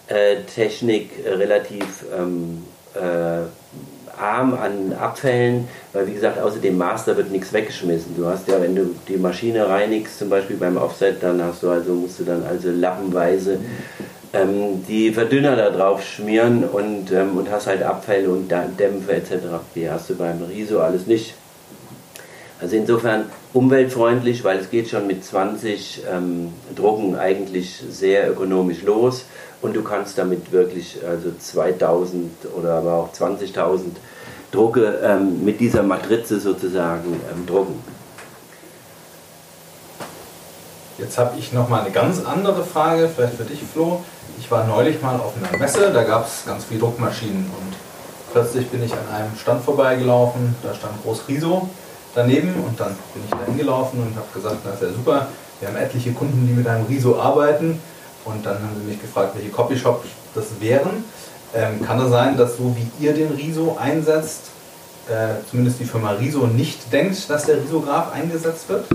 äh, 0.07 0.41
Technik 0.53 1.11
relativ 1.25 2.05
ähm, 2.17 2.63
äh, 2.95 3.43
arm 4.19 4.53
an 4.53 4.93
Abfällen, 4.93 5.67
weil 5.91 6.07
wie 6.07 6.13
gesagt, 6.13 6.39
außer 6.39 6.59
dem 6.59 6.77
Master 6.77 7.17
wird 7.17 7.31
nichts 7.31 7.53
weggeschmissen. 7.53 8.15
Du 8.15 8.25
hast 8.25 8.47
ja, 8.47 8.61
wenn 8.61 8.75
du 8.75 8.95
die 9.07 9.17
Maschine 9.17 9.67
reinigst, 9.67 10.19
zum 10.19 10.29
Beispiel 10.29 10.57
beim 10.57 10.77
Offset, 10.77 11.21
dann 11.21 11.41
hast 11.41 11.63
du 11.63 11.69
also, 11.69 11.93
musst 11.93 12.19
du 12.19 12.23
dann 12.23 12.43
also 12.43 12.69
lappenweise 12.69 13.59
ähm, 14.33 14.83
die 14.87 15.11
Verdünner 15.11 15.55
da 15.55 15.69
drauf 15.69 16.03
schmieren 16.03 16.63
und, 16.63 17.11
ähm, 17.11 17.37
und 17.37 17.49
hast 17.51 17.67
halt 17.67 17.83
Abfälle 17.83 18.29
und 18.29 18.51
Dämpfe 18.51 19.13
etc. 19.13 19.31
Die 19.75 19.89
hast 19.89 20.09
du 20.09 20.15
beim 20.15 20.41
Riso 20.43 20.79
alles 20.79 21.07
nicht. 21.07 21.35
Also 22.59 22.77
insofern 22.77 23.25
umweltfreundlich, 23.51 24.43
weil 24.43 24.57
es 24.57 24.69
geht 24.69 24.87
schon 24.87 25.05
mit 25.05 25.23
20 25.23 26.03
ähm, 26.11 26.53
Drucken 26.75 27.15
eigentlich 27.15 27.83
sehr 27.89 28.29
ökonomisch 28.31 28.83
los 28.83 29.25
und 29.63 29.73
du 29.73 29.81
kannst 29.81 30.17
damit 30.17 30.51
wirklich 30.51 30.97
also 31.07 31.31
2000 31.39 32.31
oder 32.55 32.75
aber 32.75 32.93
auch 32.93 33.13
20.000 33.13 33.79
Drucke 34.51 34.99
ähm, 35.01 35.43
mit 35.43 35.59
dieser 35.59 35.81
Matrize 35.81 36.39
sozusagen 36.39 37.19
ähm, 37.31 37.45
drucken. 37.47 37.81
Jetzt 40.97 41.17
habe 41.17 41.39
ich 41.39 41.53
noch 41.53 41.69
mal 41.69 41.81
eine 41.81 41.91
ganz 41.91 42.23
andere 42.23 42.63
Frage, 42.63 43.09
vielleicht 43.09 43.35
für 43.35 43.45
dich, 43.45 43.61
Flo. 43.63 44.03
Ich 44.37 44.51
war 44.51 44.67
neulich 44.67 45.01
mal 45.01 45.15
auf 45.15 45.33
einer 45.37 45.57
Messe, 45.57 45.91
da 45.91 46.03
gab 46.03 46.27
es 46.27 46.45
ganz 46.45 46.65
viele 46.65 46.81
Druckmaschinen 46.81 47.45
und 47.45 47.73
plötzlich 48.31 48.67
bin 48.67 48.83
ich 48.83 48.91
an 48.91 49.15
einem 49.15 49.35
Stand 49.37 49.63
vorbeigelaufen, 49.63 50.55
da 50.61 50.73
stand 50.73 51.01
groß 51.03 51.27
Riso 51.29 51.69
daneben 52.13 52.53
und 52.67 52.79
dann 52.79 52.95
bin 53.13 53.23
ich 53.23 53.31
da 53.31 53.45
hingelaufen 53.45 54.01
und 54.01 54.15
habe 54.15 54.27
gesagt, 54.33 54.57
das 54.65 54.75
ist 54.75 54.81
ja 54.81 54.93
super, 54.93 55.27
wir 55.59 55.69
haben 55.69 55.77
etliche 55.77 56.11
Kunden, 56.11 56.45
die 56.47 56.53
mit 56.53 56.67
einem 56.67 56.85
Riso 56.85 57.19
arbeiten 57.19 57.79
und 58.25 58.45
dann 58.45 58.55
haben 58.55 58.75
sie 58.81 58.89
mich 58.91 59.01
gefragt, 59.01 59.35
welche 59.35 59.49
Copyshops 59.49 60.07
das 60.35 60.45
wären. 60.59 61.03
Ähm, 61.55 61.81
kann 61.85 61.99
es 61.99 62.09
sein, 62.09 62.37
dass 62.37 62.57
so 62.57 62.75
wie 62.75 63.03
ihr 63.03 63.13
den 63.13 63.31
Riso 63.31 63.77
einsetzt, 63.79 64.49
äh, 65.07 65.43
zumindest 65.49 65.79
die 65.79 65.85
Firma 65.85 66.11
Riso 66.11 66.47
nicht 66.47 66.91
denkt, 66.91 67.29
dass 67.29 67.45
der 67.45 67.61
Risograph 67.61 68.11
eingesetzt 68.11 68.69
wird? 68.69 68.85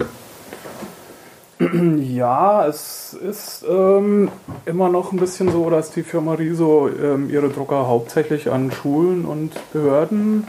Ja, 2.00 2.66
es 2.66 3.14
ist 3.14 3.64
ähm, 3.68 4.30
immer 4.64 4.88
noch 4.88 5.12
ein 5.12 5.18
bisschen 5.18 5.50
so, 5.50 5.68
dass 5.70 5.90
die 5.90 6.04
Firma 6.04 6.34
Riso 6.34 6.88
ähm, 6.88 7.28
ihre 7.30 7.48
Drucker 7.48 7.88
hauptsächlich 7.88 8.50
an 8.50 8.70
Schulen 8.70 9.24
und 9.24 9.52
Behörden 9.72 10.46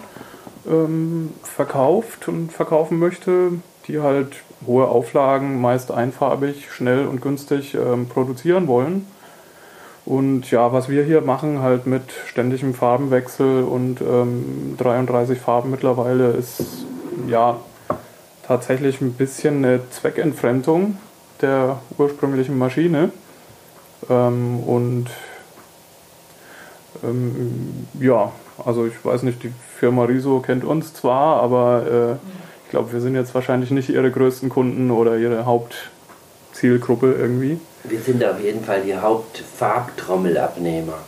ähm, 0.67 1.31
verkauft 1.41 2.27
und 2.27 2.51
verkaufen 2.53 2.99
möchte, 2.99 3.53
die 3.87 4.01
halt 4.01 4.33
hohe 4.65 4.87
Auflagen, 4.87 5.61
meist 5.61 5.91
einfarbig, 5.91 6.71
schnell 6.71 7.07
und 7.07 7.21
günstig 7.21 7.75
ähm, 7.75 8.07
produzieren 8.07 8.67
wollen. 8.67 9.07
Und 10.05 10.49
ja, 10.49 10.73
was 10.73 10.89
wir 10.89 11.03
hier 11.03 11.21
machen, 11.21 11.61
halt 11.61 11.85
mit 11.85 12.03
ständigem 12.25 12.73
Farbenwechsel 12.73 13.63
und 13.63 14.01
ähm, 14.01 14.75
33 14.77 15.39
Farben 15.39 15.69
mittlerweile, 15.69 16.31
ist 16.31 16.63
ja 17.27 17.57
tatsächlich 18.47 19.01
ein 19.01 19.13
bisschen 19.13 19.63
eine 19.63 19.81
Zweckentfremdung 19.91 20.97
der 21.41 21.79
ursprünglichen 21.97 22.57
Maschine. 22.57 23.11
Ähm, 24.09 24.59
und 24.61 25.07
ähm, 27.03 27.87
ja, 27.99 28.31
also 28.65 28.87
ich 28.87 29.05
weiß 29.05 29.23
nicht, 29.23 29.43
die 29.43 29.53
Firma 29.77 30.05
Riso 30.05 30.39
kennt 30.39 30.63
uns 30.63 30.93
zwar, 30.93 31.41
aber 31.41 32.17
äh, 32.19 32.38
ich 32.69 32.71
glaube, 32.71 32.93
wir 32.93 33.01
sind 33.01 33.15
jetzt 33.15 33.33
wahrscheinlich 33.33 33.71
nicht 33.71 33.89
ihre 33.89 34.11
größten 34.11 34.47
Kunden 34.47 34.91
oder 34.91 35.17
ihre 35.17 35.47
Hauptzielgruppe 35.47 37.13
irgendwie. 37.13 37.59
Wir 37.83 37.99
sind 37.99 38.23
auf 38.23 38.39
jeden 38.39 38.63
Fall 38.63 38.81
die 38.81 38.95
Hauptfarbtrommelabnehmer. 38.95 40.99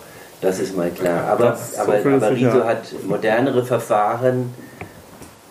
Das 0.42 0.58
ist 0.58 0.76
mal 0.76 0.90
klar. 0.90 1.28
Aber, 1.28 1.56
aber, 1.78 1.98
aber 2.04 2.32
Riso 2.32 2.64
hat 2.64 2.86
modernere 3.08 3.64
Verfahren. 3.64 4.56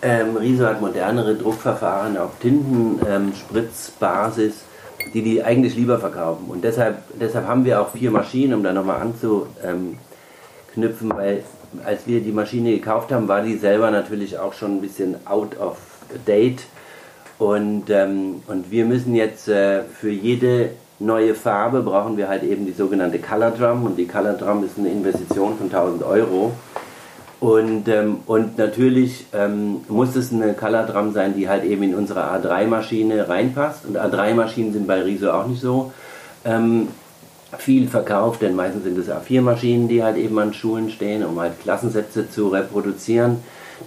Ähm, 0.02 0.36
Riso 0.36 0.66
hat 0.66 0.80
modernere 0.80 1.36
Druckverfahren 1.36 2.18
auf 2.18 2.30
Tintenspritzbasis, 2.40 4.54
ähm, 4.98 5.12
die 5.14 5.22
die 5.22 5.44
eigentlich 5.44 5.76
lieber 5.76 6.00
verkaufen. 6.00 6.46
Und 6.48 6.64
deshalb, 6.64 7.04
deshalb 7.20 7.46
haben 7.46 7.64
wir 7.64 7.80
auch 7.80 7.92
vier 7.92 8.10
Maschinen, 8.10 8.54
um 8.54 8.64
da 8.64 8.72
nochmal 8.72 9.00
anzuknüpfen, 9.00 10.00
weil 11.14 11.44
als 11.84 12.08
wir 12.08 12.20
die 12.20 12.32
Maschine 12.32 12.72
gekauft 12.72 13.12
haben, 13.12 13.28
war 13.28 13.42
die 13.42 13.58
selber 13.58 13.92
natürlich 13.92 14.40
auch 14.40 14.54
schon 14.54 14.78
ein 14.78 14.80
bisschen 14.80 15.14
out 15.24 15.56
of 15.56 15.76
date. 16.26 16.62
Und, 17.38 17.88
ähm, 17.88 18.42
und 18.46 18.70
wir 18.70 18.84
müssen 18.84 19.14
jetzt 19.14 19.48
äh, 19.48 19.82
für 19.84 20.10
jede 20.10 20.70
neue 20.98 21.34
Farbe 21.34 21.80
brauchen 21.80 22.16
wir 22.16 22.28
halt 22.28 22.42
eben 22.42 22.66
die 22.66 22.72
sogenannte 22.72 23.18
Color 23.18 23.52
Drum. 23.52 23.84
Und 23.84 23.96
die 23.96 24.06
Color 24.06 24.34
Drum 24.34 24.64
ist 24.64 24.78
eine 24.78 24.90
Investition 24.90 25.56
von 25.56 25.66
1000 25.66 26.02
Euro. 26.02 26.52
Und, 27.40 27.88
ähm, 27.88 28.18
und 28.26 28.58
natürlich 28.58 29.24
ähm, 29.32 29.80
muss 29.88 30.14
es 30.14 30.30
eine 30.30 30.52
Color 30.52 30.84
Drum 30.84 31.12
sein, 31.12 31.34
die 31.34 31.48
halt 31.48 31.64
eben 31.64 31.82
in 31.82 31.94
unsere 31.94 32.20
A3-Maschine 32.20 33.28
reinpasst. 33.28 33.86
Und 33.86 33.96
A3-Maschinen 33.96 34.74
sind 34.74 34.86
bei 34.86 35.00
Riso 35.00 35.30
auch 35.30 35.46
nicht 35.46 35.62
so 35.62 35.90
ähm, 36.44 36.88
viel 37.56 37.88
verkauft, 37.88 38.42
denn 38.42 38.54
meistens 38.54 38.84
sind 38.84 38.98
es 38.98 39.08
A4-Maschinen, 39.08 39.88
die 39.88 40.02
halt 40.02 40.18
eben 40.18 40.38
an 40.38 40.52
Schulen 40.52 40.90
stehen, 40.90 41.24
um 41.24 41.40
halt 41.40 41.58
Klassensätze 41.62 42.30
zu 42.30 42.48
reproduzieren. 42.48 43.38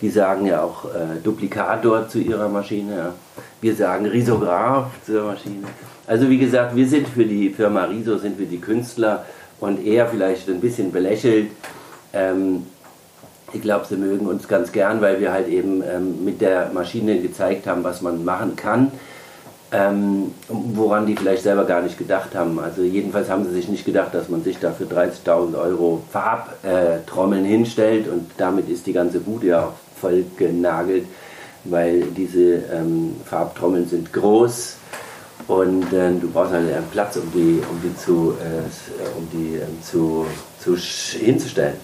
Die 0.02 0.10
sagen 0.10 0.46
ja 0.46 0.62
auch 0.62 0.86
äh, 0.86 1.20
Duplikator 1.24 2.08
zu 2.08 2.20
ihrer 2.20 2.50
Maschine. 2.50 2.98
Ja. 2.98 3.14
Wir 3.62 3.76
sagen 3.76 4.06
Risograph 4.06 4.88
zur 5.06 5.24
Maschine. 5.24 5.68
Also 6.08 6.30
wie 6.30 6.38
gesagt, 6.38 6.76
wir 6.76 6.88
sind 6.88 7.08
für 7.08 7.26
die 7.26 7.50
Firma 7.50 7.86
Riso, 7.86 8.18
sind 8.18 8.38
wir 8.38 8.46
die 8.46 8.60
Künstler 8.60 9.26
und 9.60 9.86
eher 9.86 10.08
vielleicht 10.08 10.50
ein 10.50 10.60
bisschen 10.60 10.92
belächelt. 10.92 11.52
Ähm, 12.12 12.68
ich 13.54 13.62
glaube, 13.62 13.86
sie 13.88 13.96
mögen 13.96 14.26
uns 14.26 14.48
ganz 14.48 14.72
gern, 14.72 15.00
weil 15.02 15.22
wir 15.22 15.32
halt 15.32 15.48
eben 15.48 15.84
ähm, 15.84 16.26
mit 16.26 16.42
der 16.42 16.72
Maschine 16.74 17.20
gezeigt 17.20 17.68
haben, 17.68 17.84
was 17.84 18.02
man 18.02 18.26
machen 18.26 18.56
kann 18.56 18.92
ähm, 19.74 20.36
woran 20.50 21.08
die 21.08 21.16
vielleicht 21.16 21.44
selber 21.44 21.66
gar 21.66 21.82
nicht 21.82 21.98
gedacht 21.98 22.36
haben. 22.36 22.60
Also 22.60 22.84
jedenfalls 22.84 23.30
haben 23.30 23.44
sie 23.44 23.52
sich 23.52 23.68
nicht 23.68 23.86
gedacht, 23.86 24.14
dass 24.14 24.30
man 24.30 24.44
sich 24.44 24.60
da 24.60 24.72
für 24.72 24.86
30.000 24.86 25.60
Euro 25.60 26.04
Farbtrommeln 26.12 27.44
hinstellt 27.44 28.08
und 28.08 28.30
damit 28.38 28.70
ist 28.70 28.86
die 28.86 28.94
ganze 28.94 29.20
Bude 29.20 29.48
ja 29.48 29.66
auch 29.66 29.74
voll 30.00 30.26
genagelt, 30.38 31.08
weil 31.64 32.04
diese 32.16 32.64
ähm, 32.72 33.16
Farbtrommeln 33.26 33.88
sind 33.88 34.14
groß 34.14 34.76
und 35.48 35.92
äh, 35.92 36.12
du 36.22 36.30
brauchst 36.32 36.54
halt 36.54 36.72
einen 36.72 36.88
Platz, 36.92 37.16
um 37.16 37.32
die, 37.34 37.62
um 37.70 37.82
die, 37.82 37.98
zu, 37.98 38.36
äh, 38.40 39.18
um 39.18 39.28
die 39.32 39.56
äh, 39.56 39.62
zu, 39.82 40.28
zu 40.60 40.78
hinzustellen. 40.78 41.78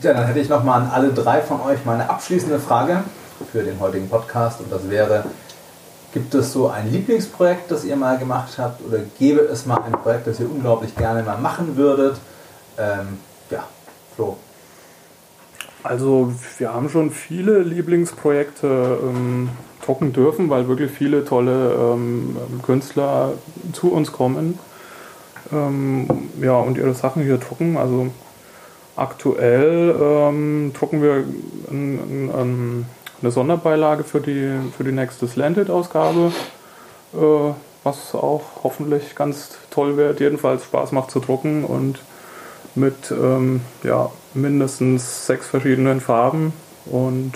Ja, 0.00 0.14
dann 0.14 0.26
hätte 0.26 0.38
ich 0.38 0.48
noch 0.48 0.62
mal 0.62 0.76
an 0.76 0.90
alle 0.92 1.12
drei 1.12 1.40
von 1.40 1.60
euch 1.62 1.84
mal 1.84 1.94
eine 1.94 2.08
abschließende 2.08 2.60
Frage 2.60 3.02
für 3.50 3.62
den 3.62 3.80
heutigen 3.80 4.08
Podcast 4.08 4.60
und 4.60 4.72
das 4.72 4.88
wäre, 4.90 5.24
gibt 6.12 6.34
es 6.34 6.52
so 6.52 6.68
ein 6.68 6.90
Lieblingsprojekt, 6.90 7.70
das 7.70 7.84
ihr 7.84 7.96
mal 7.96 8.18
gemacht 8.18 8.58
habt 8.58 8.84
oder 8.86 8.98
gäbe 9.18 9.40
es 9.40 9.66
mal 9.66 9.82
ein 9.82 9.92
Projekt, 9.92 10.26
das 10.26 10.40
ihr 10.40 10.50
unglaublich 10.50 10.94
gerne 10.96 11.22
mal 11.22 11.38
machen 11.38 11.76
würdet? 11.76 12.16
Ähm, 12.78 13.18
ja, 13.50 13.64
Flo. 14.14 14.36
Also 15.82 16.32
wir 16.58 16.74
haben 16.74 16.88
schon 16.88 17.10
viele 17.10 17.60
Lieblingsprojekte 17.60 18.98
ähm, 19.02 19.50
drucken 19.84 20.12
dürfen, 20.12 20.50
weil 20.50 20.68
wirklich 20.68 20.90
viele 20.90 21.24
tolle 21.24 21.72
ähm, 21.72 22.36
Künstler 22.62 23.32
zu 23.72 23.92
uns 23.92 24.12
kommen 24.12 24.58
ähm, 25.52 26.06
ja, 26.40 26.58
und 26.58 26.76
ihre 26.78 26.94
Sachen 26.94 27.22
hier 27.22 27.38
drucken. 27.38 27.76
Also 27.76 28.08
aktuell 28.96 29.94
ähm, 30.00 30.72
drucken 30.74 31.02
wir 31.02 31.24
ein, 31.70 31.98
ein, 31.98 32.30
ein 32.34 32.86
eine 33.20 33.30
Sonderbeilage 33.30 34.04
für 34.04 34.20
die, 34.20 34.52
für 34.76 34.84
die 34.84 34.92
nächste 34.92 35.26
Slanted-Ausgabe, 35.26 36.32
äh, 37.14 37.52
was 37.84 38.14
auch 38.14 38.42
hoffentlich 38.62 39.14
ganz 39.14 39.50
toll 39.70 39.96
wird, 39.96 40.20
jedenfalls 40.20 40.64
Spaß 40.64 40.92
macht 40.92 41.10
zu 41.10 41.20
drucken 41.20 41.64
und 41.64 41.98
mit 42.74 43.10
ähm, 43.10 43.62
ja, 43.82 44.10
mindestens 44.34 45.26
sechs 45.26 45.46
verschiedenen 45.46 46.00
Farben 46.00 46.52
und 46.86 47.32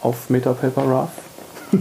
auf 0.00 0.30
Metapaper 0.30 0.82
Rough. 0.82 1.10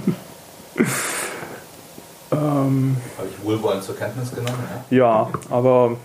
ähm, 2.32 2.98
Habe 3.18 3.28
ich 3.30 3.46
wohlwollend 3.46 3.84
zur 3.84 3.96
Kenntnis 3.96 4.32
genommen. 4.32 4.64
Ja, 4.90 4.98
ja 4.98 5.30
aber 5.50 5.98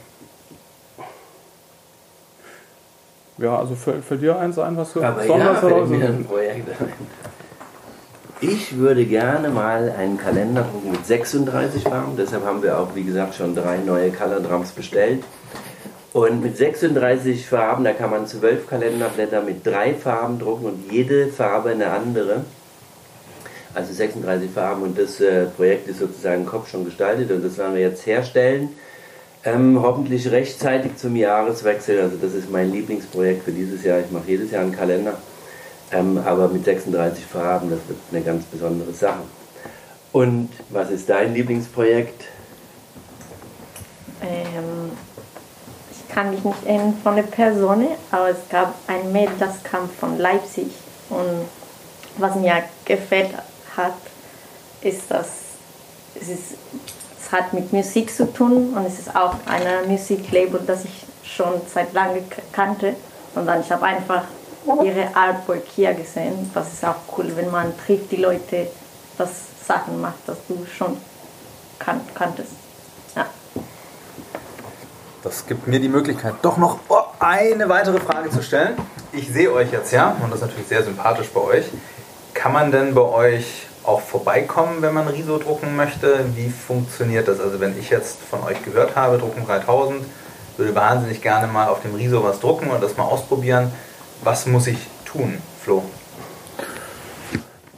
ja, 3.38 3.58
also 3.58 3.74
fällt, 3.74 4.04
fällt 4.04 4.22
dir 4.22 4.38
eins 4.38 4.58
ein, 4.58 4.76
was 4.76 4.92
du 4.92 5.02
Aber 5.02 5.20
besonders 5.20 5.62
ja, 5.62 5.68
heraus? 5.68 5.88
Ein 5.90 6.24
Projekt 6.24 6.68
Ich 8.40 8.76
würde 8.76 9.04
gerne 9.04 9.48
mal 9.48 9.92
einen 9.98 10.16
Kalender 10.16 10.62
drucken 10.62 10.92
mit 10.92 11.04
36 11.04 11.82
Farben. 11.82 12.16
Deshalb 12.16 12.44
haben 12.44 12.62
wir 12.62 12.78
auch, 12.78 12.94
wie 12.94 13.02
gesagt, 13.02 13.34
schon 13.34 13.54
drei 13.54 13.78
neue 13.78 14.10
Color 14.10 14.40
Drums 14.40 14.70
bestellt. 14.70 15.24
Und 16.12 16.42
mit 16.42 16.56
36 16.56 17.46
Farben, 17.46 17.84
da 17.84 17.92
kann 17.92 18.10
man 18.10 18.26
zwölf 18.26 18.68
Kalenderblätter 18.68 19.42
mit 19.42 19.66
drei 19.66 19.94
Farben 19.94 20.38
drucken 20.38 20.66
und 20.66 20.92
jede 20.92 21.28
Farbe 21.28 21.70
eine 21.70 21.90
andere. 21.90 22.44
Also 23.74 23.92
36 23.92 24.50
Farben 24.50 24.82
und 24.82 24.98
das 24.98 25.20
äh, 25.20 25.44
Projekt 25.46 25.88
ist 25.88 25.98
sozusagen 25.98 26.42
im 26.42 26.46
Kopf 26.46 26.70
schon 26.70 26.84
gestaltet 26.84 27.30
und 27.30 27.44
das 27.44 27.58
werden 27.58 27.74
wir 27.74 27.82
jetzt 27.82 28.06
herstellen. 28.06 28.70
Ähm, 29.44 29.80
hoffentlich 29.80 30.30
rechtzeitig 30.30 30.96
zum 30.96 31.14
Jahreswechsel. 31.14 32.00
Also 32.00 32.16
das 32.16 32.34
ist 32.34 32.50
mein 32.50 32.72
Lieblingsprojekt 32.72 33.44
für 33.44 33.52
dieses 33.52 33.84
Jahr. 33.84 34.00
Ich 34.00 34.10
mache 34.10 34.28
jedes 34.28 34.50
Jahr 34.50 34.62
einen 34.62 34.76
Kalender. 34.76 35.14
Ähm, 35.92 36.18
aber 36.18 36.48
mit 36.48 36.64
36 36.64 37.24
Farben, 37.24 37.70
das 37.70 37.80
wird 37.88 37.98
eine 38.12 38.22
ganz 38.22 38.44
besondere 38.44 38.92
Sache. 38.92 39.22
Und 40.12 40.50
was 40.70 40.90
ist 40.90 41.08
dein 41.08 41.34
Lieblingsprojekt? 41.34 42.24
Ähm, 44.22 44.92
ich 45.90 46.14
kann 46.14 46.30
mich 46.30 46.42
nicht 46.44 46.66
erinnern 46.66 46.94
von 47.02 47.16
der 47.16 47.22
Person, 47.22 47.86
aber 48.10 48.30
es 48.30 48.48
gab 48.50 48.74
ein 48.86 49.12
Mädel, 49.12 49.34
das 49.38 49.62
kam 49.62 49.88
von 49.88 50.18
Leipzig. 50.18 50.68
Und 51.08 51.46
was 52.18 52.34
mir 52.34 52.64
gefällt 52.84 53.30
hat, 53.76 53.94
ist, 54.82 55.10
dass 55.10 55.28
es, 56.20 56.28
ist, 56.28 56.54
es 57.28 57.32
hat 57.32 57.52
mit 57.52 57.72
Musik 57.72 58.14
zu 58.14 58.32
tun 58.32 58.72
und 58.74 58.86
es 58.86 58.98
ist 59.00 59.14
auch 59.14 59.34
ein 59.46 59.88
Musiklabel, 59.88 60.60
das 60.66 60.84
ich 60.84 61.06
schon 61.22 61.60
seit 61.72 61.92
langem 61.92 62.24
kannte. 62.52 62.94
Und 63.34 63.46
dann 63.46 63.60
ich 63.60 63.70
habe 63.70 63.84
einfach 63.84 64.24
ihre 64.82 65.14
Artwork 65.14 65.62
hier 65.74 65.92
gesehen. 65.94 66.50
Das 66.54 66.72
ist 66.72 66.84
auch 66.84 66.96
cool, 67.16 67.30
wenn 67.34 67.50
man 67.50 67.76
trifft 67.78 68.10
die 68.10 68.16
Leute, 68.16 68.68
das 69.18 69.30
Sachen 69.66 70.00
macht, 70.00 70.20
das 70.26 70.38
du 70.48 70.66
schon 70.66 70.96
kan 71.78 72.00
kanntest. 72.14 72.52
Ja. 73.14 73.26
Das 75.22 75.46
gibt 75.46 75.66
mir 75.66 75.80
die 75.80 75.88
Möglichkeit, 75.88 76.34
doch 76.42 76.56
noch 76.56 76.78
oh, 76.88 76.96
eine 77.18 77.68
weitere 77.68 78.00
Frage 78.00 78.30
zu 78.30 78.42
stellen. 78.42 78.76
Ich 79.12 79.28
sehe 79.28 79.52
euch 79.52 79.70
jetzt, 79.72 79.92
ja, 79.92 80.16
und 80.22 80.30
das 80.30 80.40
ist 80.40 80.46
natürlich 80.46 80.68
sehr 80.68 80.82
sympathisch 80.82 81.28
bei 81.28 81.40
euch. 81.40 81.66
Kann 82.32 82.52
man 82.52 82.70
denn 82.70 82.94
bei 82.94 83.02
euch 83.02 83.67
auch 83.88 84.02
vorbeikommen, 84.02 84.82
wenn 84.82 84.92
man 84.92 85.08
Riso 85.08 85.38
drucken 85.38 85.74
möchte? 85.74 86.26
Wie 86.36 86.50
funktioniert 86.50 87.26
das? 87.26 87.40
Also 87.40 87.58
wenn 87.58 87.76
ich 87.78 87.88
jetzt 87.88 88.18
von 88.20 88.42
euch 88.44 88.62
gehört 88.62 88.94
habe, 88.94 89.16
Drucken 89.16 89.46
3000, 89.46 90.04
würde 90.58 90.74
wahnsinnig 90.74 91.22
gerne 91.22 91.46
mal 91.46 91.68
auf 91.68 91.80
dem 91.80 91.94
Riso 91.94 92.22
was 92.22 92.38
drucken 92.38 92.70
und 92.70 92.82
das 92.82 92.98
mal 92.98 93.04
ausprobieren. 93.04 93.72
Was 94.22 94.46
muss 94.46 94.66
ich 94.66 94.78
tun, 95.06 95.38
Flo? 95.62 95.82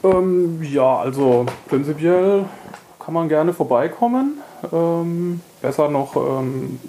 Ähm, 0.02 0.60
ja, 0.62 0.98
also 0.98 1.46
prinzipiell 1.68 2.46
kann 2.98 3.14
man 3.14 3.28
gerne 3.28 3.52
vorbeikommen. 3.52 4.40
Ähm, 4.72 5.40
besser 5.62 5.88
noch 5.88 6.16
ähm, 6.16 6.80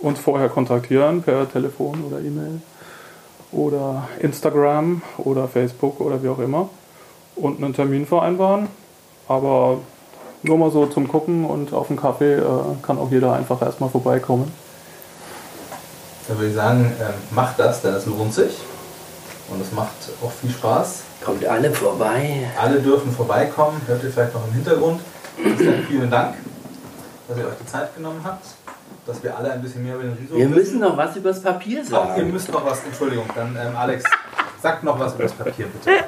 uns 0.00 0.18
vorher 0.18 0.48
kontaktieren 0.48 1.22
per 1.22 1.50
Telefon 1.50 2.02
oder 2.04 2.18
E-Mail 2.18 2.60
oder 3.52 4.08
Instagram 4.18 5.02
oder 5.18 5.46
Facebook 5.46 6.00
oder 6.00 6.22
wie 6.22 6.28
auch 6.28 6.40
immer 6.40 6.70
und 7.36 7.62
einen 7.62 7.74
Termin 7.74 8.06
vereinbaren. 8.06 8.68
Aber 9.28 9.78
nur 10.42 10.58
mal 10.58 10.70
so 10.70 10.86
zum 10.86 11.08
Gucken 11.08 11.44
und 11.44 11.72
auf 11.72 11.88
den 11.88 11.96
Kaffee 11.96 12.34
äh, 12.34 12.42
kann 12.82 12.98
auch 12.98 13.10
jeder 13.10 13.32
einfach 13.32 13.62
erstmal 13.62 13.90
vorbeikommen. 13.90 14.52
Dann 16.28 16.38
würde 16.38 16.50
ich 16.50 16.54
sagen, 16.54 16.92
äh, 17.00 17.34
macht 17.34 17.58
das, 17.58 17.82
denn 17.82 17.94
es 17.94 18.06
lohnt 18.06 18.32
sich. 18.32 18.58
Und 19.48 19.60
es 19.60 19.72
macht 19.72 19.92
auch 20.22 20.32
viel 20.32 20.50
Spaß. 20.50 21.02
Kommt 21.24 21.44
alle 21.44 21.70
vorbei. 21.70 22.48
Alle 22.60 22.80
dürfen 22.80 23.12
vorbeikommen. 23.12 23.80
Hört 23.86 24.02
ihr 24.02 24.10
vielleicht 24.10 24.34
noch 24.34 24.46
im 24.46 24.52
Hintergrund. 24.54 25.00
Vielen 25.88 26.10
Dank, 26.10 26.36
dass 27.28 27.38
ihr 27.38 27.46
euch 27.46 27.54
die 27.60 27.66
Zeit 27.66 27.94
genommen 27.94 28.20
habt. 28.24 28.46
Dass 29.06 29.22
wir 29.22 29.36
alle 29.36 29.52
ein 29.52 29.60
bisschen 29.60 29.82
mehr 29.82 29.96
über 29.96 30.04
den 30.04 30.14
Riso 30.14 30.36
Wir 30.36 30.48
müssen 30.48 30.80
noch 30.80 30.96
was 30.96 31.14
über 31.16 31.28
das 31.28 31.42
Papier 31.42 31.84
sagen. 31.84 32.12
Auch 32.12 32.16
ihr 32.16 32.24
müsst 32.24 32.50
noch 32.50 32.64
was, 32.64 32.82
Entschuldigung, 32.84 33.26
dann 33.34 33.54
ähm, 33.56 33.76
Alex, 33.76 34.04
sagt 34.62 34.82
noch 34.82 34.98
was 34.98 35.14
über 35.14 35.24
das 35.24 35.32
Papier 35.32 35.66
bitte. 35.66 36.04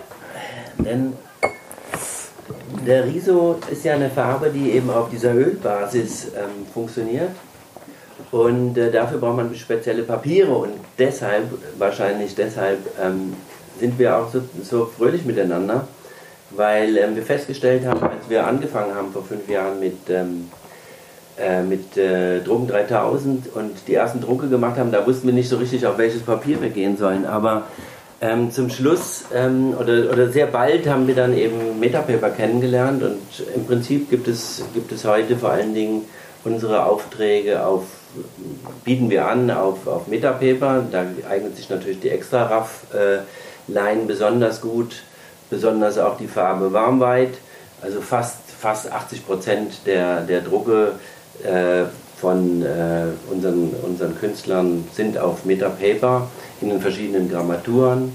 Denn 0.79 1.13
der 2.87 3.05
Riso 3.05 3.59
ist 3.71 3.85
ja 3.85 3.95
eine 3.95 4.11
Farbe, 4.11 4.51
die 4.51 4.73
eben 4.73 4.91
auf 4.91 5.11
dieser 5.11 5.35
Ölbasis 5.35 6.27
ähm, 6.37 6.67
funktioniert. 6.73 7.31
Und 8.31 8.77
äh, 8.79 8.91
dafür 8.91 9.19
braucht 9.19 9.37
man 9.37 9.55
spezielle 9.55 10.03
Papiere 10.03 10.53
und 10.53 10.73
deshalb, 10.99 11.45
wahrscheinlich 11.79 12.35
deshalb, 12.35 12.79
ähm, 13.01 13.35
sind 13.79 13.99
wir 13.99 14.17
auch 14.17 14.31
so, 14.33 14.41
so 14.63 14.87
fröhlich 14.87 15.25
miteinander, 15.25 15.87
weil 16.51 16.97
ähm, 16.97 17.15
wir 17.15 17.23
festgestellt 17.23 17.87
haben, 17.87 18.03
als 18.03 18.29
wir 18.29 18.47
angefangen 18.47 18.95
haben 18.95 19.13
vor 19.13 19.23
fünf 19.23 19.49
Jahren 19.49 19.81
mit, 19.81 20.09
ähm, 20.09 20.51
äh, 21.39 21.63
mit 21.63 21.97
äh, 21.97 22.41
Drucken 22.41 22.69
3000 22.69 23.55
und 23.55 23.73
die 23.87 23.95
ersten 23.95 24.21
Drucke 24.21 24.49
gemacht 24.49 24.79
haben, 24.79 24.93
da 24.93 25.07
wussten 25.07 25.27
wir 25.27 25.35
nicht 25.35 25.49
so 25.49 25.57
richtig, 25.57 25.87
auf 25.87 25.99
welches 25.99 26.23
Papier 26.23 26.61
wir 26.63 26.71
gehen 26.71 26.97
sollen. 26.97 27.27
Aber 27.27 27.65
ähm, 28.21 28.51
zum 28.51 28.71
Schluss 28.71 29.25
ähm, 29.35 29.75
oder, 29.79 30.11
oder 30.13 30.31
sehr 30.31 30.47
bald 30.47 30.87
haben 30.87 31.07
wir 31.07 31.15
dann 31.15 31.37
eben 31.37 31.79
Metapaper 31.79 32.31
kennengelernt 32.31 33.03
und 33.03 33.21
im 33.55 33.67
Prinzip 33.67 34.11
gibt 34.11 34.29
es, 34.29 34.65
gibt 34.75 34.93
es 34.93 35.05
heute 35.05 35.37
vor 35.37 35.51
allen 35.51 35.75
Dingen 35.75 36.03
unsere 36.45 36.85
Aufträge 36.85 37.65
auf 37.65 37.85
bieten 38.85 39.11
wir 39.11 39.29
an 39.29 39.51
auf, 39.51 39.87
auf 39.87 40.07
Metapaper. 40.07 40.85
Da 40.91 41.05
eignet 41.29 41.57
sich 41.57 41.69
natürlich 41.69 42.01
die 42.01 42.09
extra 42.09 42.45
raff 42.45 42.87
line 43.69 44.05
besonders 44.07 44.61
gut, 44.61 45.03
besonders 45.51 45.99
auch 45.99 46.17
die 46.17 46.29
Farbe 46.29 46.73
Warmweit. 46.73 47.35
Also 47.83 48.01
fast, 48.01 48.39
fast 48.59 48.91
80 48.91 49.27
Prozent 49.27 49.73
der, 49.87 50.23
der 50.23 50.41
Drucke 50.41 50.93
äh, 51.45 51.85
von 52.21 52.63
äh, 52.63 53.07
unseren, 53.31 53.71
unseren 53.83 54.19
Künstlern 54.19 54.85
sind 54.93 55.19
auf 55.19 55.45
Metapaper 55.45 56.29
in 56.61 56.71
den 56.71 56.81
verschiedenen 56.81 57.31
Grammaturen 57.31 58.13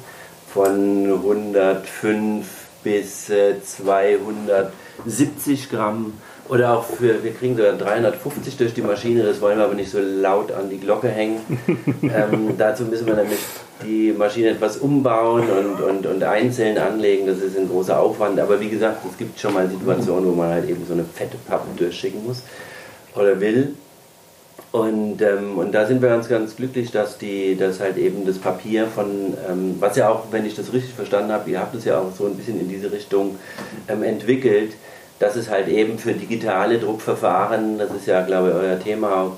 von 0.52 1.06
105 1.06 2.46
bis 2.84 3.30
äh, 3.30 3.62
270 3.64 5.70
Gramm 5.70 6.14
oder 6.50 6.78
auch 6.78 6.84
für, 6.84 7.24
wir 7.24 7.34
kriegen 7.34 7.56
sogar 7.56 7.74
350 7.74 8.58
durch 8.58 8.74
die 8.74 8.82
Maschine, 8.82 9.24
das 9.24 9.40
wollen 9.40 9.58
wir 9.58 9.66
aber 9.66 9.76
nicht 9.76 9.92
so 9.92 10.00
laut 10.00 10.52
an 10.52 10.70
die 10.70 10.80
Glocke 10.80 11.08
hängen. 11.08 11.40
ähm, 12.02 12.56
dazu 12.58 12.84
müssen 12.84 13.08
wir 13.08 13.14
nämlich 13.14 13.40
die 13.86 14.12
Maschine 14.12 14.50
etwas 14.50 14.78
umbauen 14.78 15.46
und, 15.50 15.82
und, 15.82 16.06
und 16.06 16.24
einzeln 16.24 16.78
anlegen, 16.78 17.28
das 17.28 17.38
ist 17.38 17.58
ein 17.58 17.70
großer 17.70 17.98
Aufwand. 17.98 18.40
Aber 18.40 18.60
wie 18.60 18.70
gesagt, 18.70 19.06
es 19.10 19.18
gibt 19.18 19.40
schon 19.40 19.54
mal 19.54 19.70
Situationen, 19.70 20.30
wo 20.30 20.36
man 20.36 20.50
halt 20.50 20.68
eben 20.68 20.86
so 20.86 20.94
eine 20.94 21.06
fette 21.06 21.38
Pappe 21.48 21.68
durchschicken 21.78 22.26
muss 22.26 22.44
oder 23.16 23.40
will. 23.40 23.76
Und, 24.72 25.22
ähm, 25.22 25.58
und 25.58 25.74
da 25.74 25.86
sind 25.86 26.02
wir 26.02 26.08
ganz, 26.08 26.30
ganz 26.30 26.56
glücklich, 26.56 26.92
dass, 26.92 27.18
die, 27.18 27.58
dass 27.58 27.82
halt 27.82 27.98
eben 27.98 28.26
das 28.26 28.38
Papier 28.38 28.88
von, 28.88 29.34
ähm, 29.50 29.76
was 29.80 29.98
ja 29.98 30.08
auch, 30.08 30.32
wenn 30.32 30.46
ich 30.46 30.56
das 30.56 30.72
richtig 30.72 30.94
verstanden 30.94 31.32
habe, 31.34 31.50
ihr 31.50 31.60
habt 31.60 31.76
es 31.76 31.84
ja 31.84 32.00
auch 32.00 32.14
so 32.18 32.26
ein 32.26 32.36
bisschen 32.36 32.60
in 32.60 32.70
diese 32.70 32.90
Richtung 32.92 33.38
ähm, 33.90 34.04
entwickelt, 34.04 34.74
dass 35.20 35.36
es 35.36 35.50
halt 35.50 35.68
eben 35.68 36.00
für 36.00 36.14
digitale 36.14 36.80
Druckverfahren, 36.80 37.78
das 37.78 37.92
ist 37.92 38.08
ja, 38.08 38.22
glaube 38.22 38.50
ich, 38.50 38.56
euer 38.56 38.80
Thema 38.80 39.22
auch, 39.22 39.32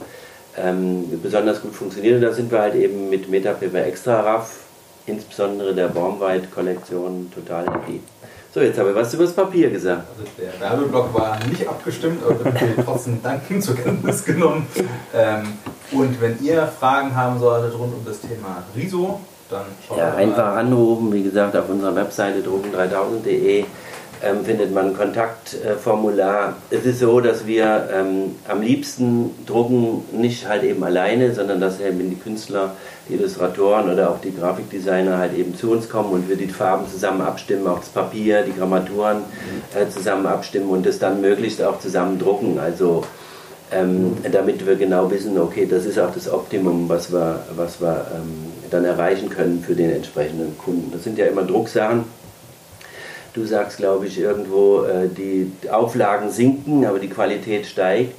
ähm, 0.56 1.20
besonders 1.22 1.62
gut 1.62 1.74
funktioniert. 1.74 2.16
Und 2.18 2.22
da 2.22 2.32
sind 2.32 2.52
wir 2.52 2.60
halt 2.60 2.76
eben 2.76 3.10
mit 3.10 3.28
Metapaper 3.28 3.86
Extra 3.86 4.22
Raff, 4.22 4.60
insbesondere 5.08 5.74
der 5.74 5.88
Baumweit-Kollektion, 5.88 7.32
total 7.34 7.66
happy. 7.66 8.02
So, 8.54 8.62
jetzt 8.62 8.78
habe 8.78 8.92
ich 8.92 8.96
was 8.96 9.12
über 9.16 9.24
das 9.24 9.34
Papier 9.34 9.72
gesagt. 9.72 10.04
Also 10.12 10.30
der 10.38 10.60
Werbeblock 10.60 11.12
war 11.12 11.40
nicht 11.50 11.68
abgestimmt, 11.68 12.24
aber 12.24 12.46
wir 12.46 12.54
haben 12.54 12.86
trotzdem 12.86 13.24
Danken 13.24 13.60
zur 13.64 13.76
Kenntnis 13.76 14.24
genommen. 14.24 14.68
Ähm, 15.12 15.58
und 15.92 16.22
wenn 16.22 16.40
ihr 16.44 16.68
Fragen 16.68 17.16
haben 17.16 17.40
solltet 17.40 17.74
rund 17.74 17.96
um 17.96 18.06
das 18.06 18.22
Thema 18.22 18.64
Riso, 18.76 19.20
dann 19.50 19.66
schaut 19.88 19.98
ja, 19.98 20.14
einfach 20.14 20.56
anrufen, 20.56 21.12
wie 21.12 21.24
gesagt, 21.24 21.56
auf 21.56 21.68
unserer 21.68 21.96
Webseite 21.96 22.48
drucken3000.de 22.48 23.66
ähm, 24.24 24.46
findet 24.46 24.74
man 24.74 24.88
ein 24.88 24.98
Kontaktformular. 24.98 26.56
es 26.70 26.86
ist 26.86 27.00
so, 27.00 27.20
dass 27.20 27.46
wir 27.46 27.90
ähm, 27.94 28.36
am 28.48 28.62
liebsten 28.62 29.32
drucken 29.46 30.06
nicht 30.14 30.48
halt 30.48 30.64
eben 30.64 30.84
alleine, 30.84 31.34
sondern 31.34 31.60
dass 31.60 31.82
eben 31.82 32.10
die 32.10 32.16
Künstler, 32.16 32.72
die 33.10 33.16
Illustratoren 33.16 33.92
oder 33.92 34.10
auch 34.10 34.22
die 34.22 34.34
Grafikdesigner 34.34 35.18
halt 35.18 35.38
eben 35.38 35.56
zu 35.56 35.72
uns 35.72 35.90
kommen 35.90 36.12
und 36.12 36.30
wir 36.30 36.38
die 36.38 36.48
Farben 36.48 36.88
zusammen 36.90 37.22
abstimmen, 37.22 37.68
auch 37.68 37.80
das 37.80 37.90
Papier, 37.90 38.44
die 38.44 38.54
Grammaturen 38.54 39.24
äh, 39.76 39.90
zusammen 39.90 40.26
abstimmen 40.26 40.70
und 40.70 40.86
das 40.86 41.00
dann 41.00 41.20
möglichst 41.20 41.62
auch 41.62 41.80
zusammen 41.80 42.18
drucken. 42.18 42.60
Also 42.60 43.04
ähm, 43.72 44.18
damit 44.32 44.66
wir 44.66 44.76
genau 44.76 45.12
wissen, 45.12 45.38
okay, 45.38 45.68
das 45.70 45.86
ist 45.86 46.00
auch 46.00 46.14
das 46.14 46.32
Optimum, 46.32 46.88
was 46.88 47.12
wir, 47.12 47.44
was 47.56 47.82
wir 47.82 48.06
ähm, 48.16 48.54
dann 48.72 48.86
erreichen 48.86 49.30
können 49.30 49.64
für 49.66 49.76
den 49.76 49.92
entsprechenden 49.92 50.58
Kunden. 50.58 50.92
Das 50.94 51.04
sind 51.04 51.18
ja 51.18 51.26
immer 51.26 51.44
Drucksachen 51.44 52.06
Du 53.34 53.46
sagst, 53.46 53.78
glaube 53.78 54.06
ich, 54.06 54.20
irgendwo, 54.20 54.84
äh, 54.84 55.08
die 55.08 55.52
Auflagen 55.72 56.30
sinken, 56.30 56.86
aber 56.86 57.00
die 57.00 57.10
Qualität 57.10 57.66
steigt. 57.66 58.14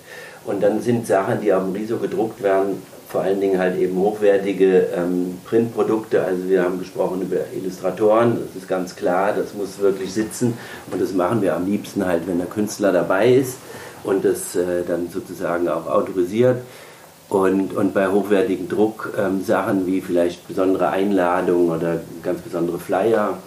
Und 0.44 0.62
dann 0.62 0.80
sind 0.80 1.06
Sachen, 1.06 1.40
die 1.40 1.46
dem 1.46 1.72
Riso 1.72 1.98
gedruckt 1.98 2.42
werden, 2.42 2.82
vor 3.08 3.22
allen 3.22 3.40
Dingen 3.40 3.60
halt 3.60 3.78
eben 3.78 3.96
hochwertige 3.96 4.88
ähm, 4.96 5.38
Printprodukte. 5.44 6.24
Also 6.24 6.48
wir 6.48 6.64
haben 6.64 6.80
gesprochen 6.80 7.22
über 7.22 7.36
Illustratoren, 7.56 8.38
das 8.44 8.60
ist 8.60 8.68
ganz 8.68 8.96
klar, 8.96 9.32
das 9.32 9.54
muss 9.54 9.78
wirklich 9.78 10.12
sitzen 10.12 10.54
und 10.90 11.00
das 11.00 11.12
machen 11.12 11.40
wir 11.40 11.54
am 11.54 11.64
liebsten 11.64 12.04
halt, 12.04 12.26
wenn 12.26 12.38
der 12.38 12.48
Künstler 12.48 12.90
dabei 12.90 13.32
ist 13.32 13.58
und 14.02 14.24
das 14.24 14.56
äh, 14.56 14.82
dann 14.84 15.10
sozusagen 15.10 15.68
auch 15.68 15.86
autorisiert. 15.86 16.58
Und, 17.28 17.74
und 17.74 17.94
bei 17.94 18.08
hochwertigen 18.08 18.68
Drucksachen 18.68 19.78
ähm, 19.80 19.86
wie 19.86 20.00
vielleicht 20.00 20.46
besondere 20.48 20.88
Einladungen 20.88 21.70
oder 21.70 22.00
ganz 22.22 22.40
besondere 22.40 22.80
Flyer, 22.80 23.38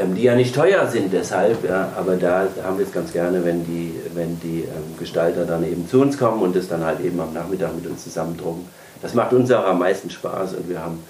ähm, 0.00 0.14
die 0.14 0.22
ja 0.22 0.34
nicht 0.34 0.54
teuer 0.54 0.86
sind 0.86 1.12
deshalb, 1.12 1.64
ja, 1.68 1.92
aber 1.96 2.16
da 2.16 2.46
haben 2.64 2.78
wir 2.78 2.86
es 2.86 2.92
ganz 2.92 3.12
gerne, 3.12 3.44
wenn 3.44 3.64
die, 3.64 3.94
wenn 4.14 4.38
die 4.40 4.60
ähm, 4.62 4.96
Gestalter 4.98 5.44
dann 5.44 5.64
eben 5.64 5.88
zu 5.88 6.00
uns 6.00 6.18
kommen 6.18 6.42
und 6.42 6.56
das 6.56 6.68
dann 6.68 6.84
halt 6.84 7.00
eben 7.00 7.20
am 7.20 7.32
Nachmittag 7.32 7.74
mit 7.74 7.86
uns 7.86 8.04
zusammendrucken. 8.04 8.66
Das 9.02 9.14
macht 9.14 9.32
uns 9.32 9.50
auch 9.50 9.64
am 9.64 9.78
meisten 9.78 10.10
Spaß 10.10 10.54
und 10.54 10.68
wir 10.68 10.82
haben 10.82 11.02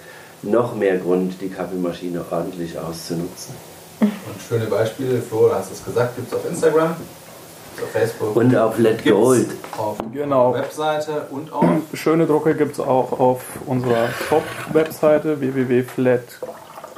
noch 0.43 0.75
mehr 0.75 0.97
Grund, 0.97 1.39
die 1.41 1.49
Kaffeemaschine 1.49 2.23
ordentlich 2.31 2.77
auszunutzen. 2.77 3.53
Und 3.99 4.09
schöne 4.47 4.65
Beispiele, 4.65 5.21
Flo, 5.21 5.47
du 5.47 5.53
hast 5.53 5.71
es 5.71 5.83
gesagt, 5.83 6.15
gibt 6.15 6.29
es 6.29 6.33
auf 6.33 6.49
Instagram, 6.49 6.91
auf 6.91 7.91
Facebook. 7.91 8.35
Und 8.35 8.55
auf 8.55 8.79
Let 8.79 9.03
Gold. 9.05 9.47
Auf 9.77 9.97
Genau. 10.13 10.53
Webseite 10.53 11.27
und 11.29 11.53
auf 11.53 11.65
Schöne 11.93 12.25
Drucke 12.25 12.55
gibt 12.55 12.73
es 12.73 12.79
auch 12.79 13.19
auf 13.19 13.41
unserer 13.65 14.09
Shop-Webseite 14.29 15.39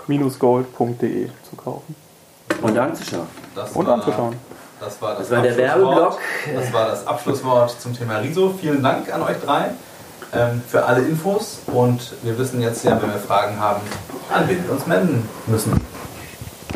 www.flat-gold.de 0.08 1.30
zu 1.50 1.56
kaufen 1.56 1.96
Und 2.62 2.78
anzuschauen. 2.78 3.28
das 3.56 3.72
und 3.72 3.88
war- 3.88 3.94
anzuschauen. 3.96 4.36
Das 4.80 5.02
war 5.02 5.16
das, 5.16 5.30
Das 5.30 5.38
war 5.38 5.42
der 5.44 5.52
Abschlusswort. 5.74 5.96
Werbeblock. 5.96 6.20
Das 6.56 6.74
war 6.74 6.86
das 6.88 7.08
Abschlusswort 7.08 7.82
zum 7.82 7.98
Thema 7.98 8.18
Riso. 8.18 8.54
Vielen 8.60 8.84
Dank 8.84 9.14
an 9.14 9.22
euch 9.22 9.38
drei 9.46 9.70
ähm, 10.34 10.62
für 10.68 10.84
alle 10.86 11.02
Infos. 11.04 11.60
Und 11.68 12.12
wir 12.22 12.38
wissen 12.38 12.62
jetzt 12.62 12.84
ja, 12.84 13.02
wenn 13.02 13.10
wir 13.14 13.20
Fragen 13.20 13.58
haben, 13.60 13.80
an 14.34 14.50
wen 14.50 14.62
wir 14.66 14.72
uns 14.74 14.86
melden 14.86 15.30
müssen. 15.48 15.80